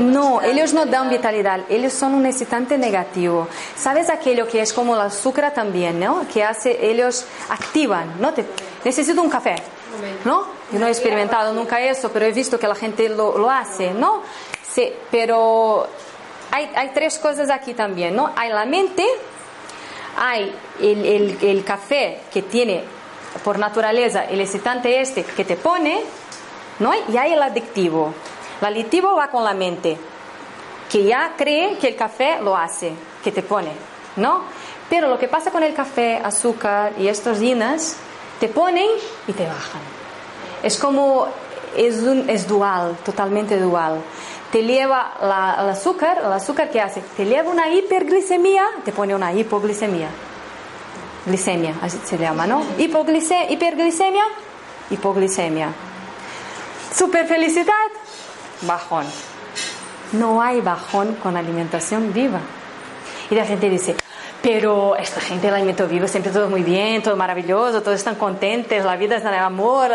[0.00, 3.46] No, ellos no dan vitalidad, ellos son un excitante negativo.
[3.76, 6.26] ¿Sabes aquello que es como el azúcar también, no?
[6.32, 8.34] Que hace, ellos activan, ¿no?
[8.34, 8.44] Te-
[8.84, 9.54] necesito un café,
[10.24, 10.55] ¿no?
[10.72, 13.92] Yo no he experimentado nunca eso, pero he visto que la gente lo, lo hace,
[13.92, 14.22] ¿no?
[14.68, 15.86] Sí, pero
[16.50, 18.32] hay, hay tres cosas aquí también, ¿no?
[18.36, 19.06] Hay la mente,
[20.18, 22.82] hay el, el- café que tiene
[23.44, 26.02] por naturaleza el excitante este que te pone,
[26.80, 26.92] ¿no?
[27.08, 28.12] Y hay el adictivo.
[28.60, 29.96] El adictivo va con la mente,
[30.90, 32.92] que ya cree que el café lo hace,
[33.22, 33.70] que te pone,
[34.16, 34.42] ¿no?
[34.90, 37.96] Pero lo que pasa con el café, azúcar y estos inas,
[38.40, 38.88] te ponen
[39.28, 39.95] y te bajan.
[40.66, 41.28] Es como,
[41.76, 44.00] es, dual, totalmente dual.
[44.50, 49.14] Te lleva la- el azúcar, el azúcar que hace, te lleva una hiperglicemia, te pone
[49.14, 50.08] una hipoglicemia.
[51.24, 52.64] Glicemia, así se llama, ¿no?
[52.78, 54.24] Hipoglice- hiperglicemia,
[54.90, 55.68] hipoglicemia.
[56.92, 57.88] Super felicidad,
[58.62, 59.06] bajón.
[60.12, 62.40] No hay bajón con alimentación viva.
[63.30, 63.94] Y la gente dice,
[64.42, 68.84] pero esta gente del alimento vivo siempre todo muy bien, todo maravilloso, todos están contentos,
[68.84, 69.90] la vida es de amor.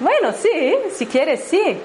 [0.00, 1.78] Bueno, sí, si quieres, sí.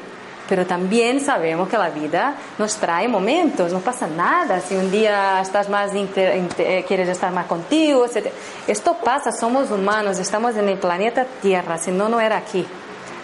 [0.47, 4.59] Pero también sabemos que la vida nos trae momentos, no pasa nada.
[4.61, 8.31] Si un día estás más inter- eh, quieres estar más contigo, etc.
[8.65, 12.65] esto pasa, somos humanos, estamos en el planeta Tierra, si no, no era aquí.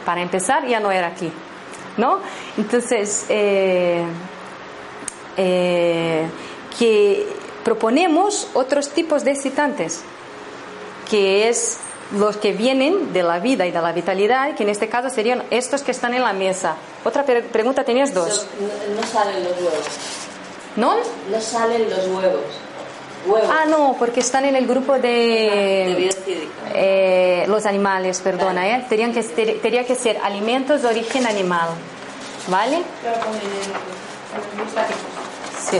[0.06, 1.32] Para empezar, ya no era aquí.
[1.98, 2.20] ¿No?
[2.58, 4.04] Entonces, eh,
[5.38, 6.28] eh,
[6.78, 7.28] que
[7.64, 10.04] proponemos otros tipos de excitantes,
[11.10, 11.80] que es
[12.14, 15.44] los que vienen de la vida y de la vitalidad, que en este caso serían
[15.50, 16.76] estos que están en la mesa.
[17.04, 18.46] Otra pre- pregunta, tenías dos.
[18.60, 19.86] No, no salen los huevos.
[20.76, 20.96] ¿No?
[21.32, 22.42] No salen los huevos.
[23.26, 23.50] Huevos.
[23.52, 26.12] Ah, no, porque están en el grupo de
[26.76, 28.86] eh, los animales, perdona, ¿eh?
[28.88, 31.70] Tenían que, ter- tenía que ser alimentos de origen animal,
[32.50, 32.84] ¿vale?
[35.72, 35.80] Sí.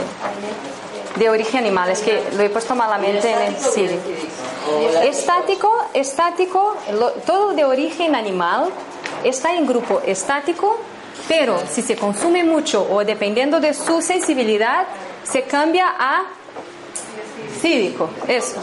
[1.18, 3.56] De origen animal, es que lo he puesto malamente en el
[4.94, 8.70] la- Estático, estático, lo- todo de origen animal
[9.24, 10.78] está en grupo estático,
[11.28, 14.86] pero si se consume mucho o dependiendo de su sensibilidad,
[15.24, 16.24] se cambia a
[17.62, 18.10] cívico.
[18.28, 18.60] Eso.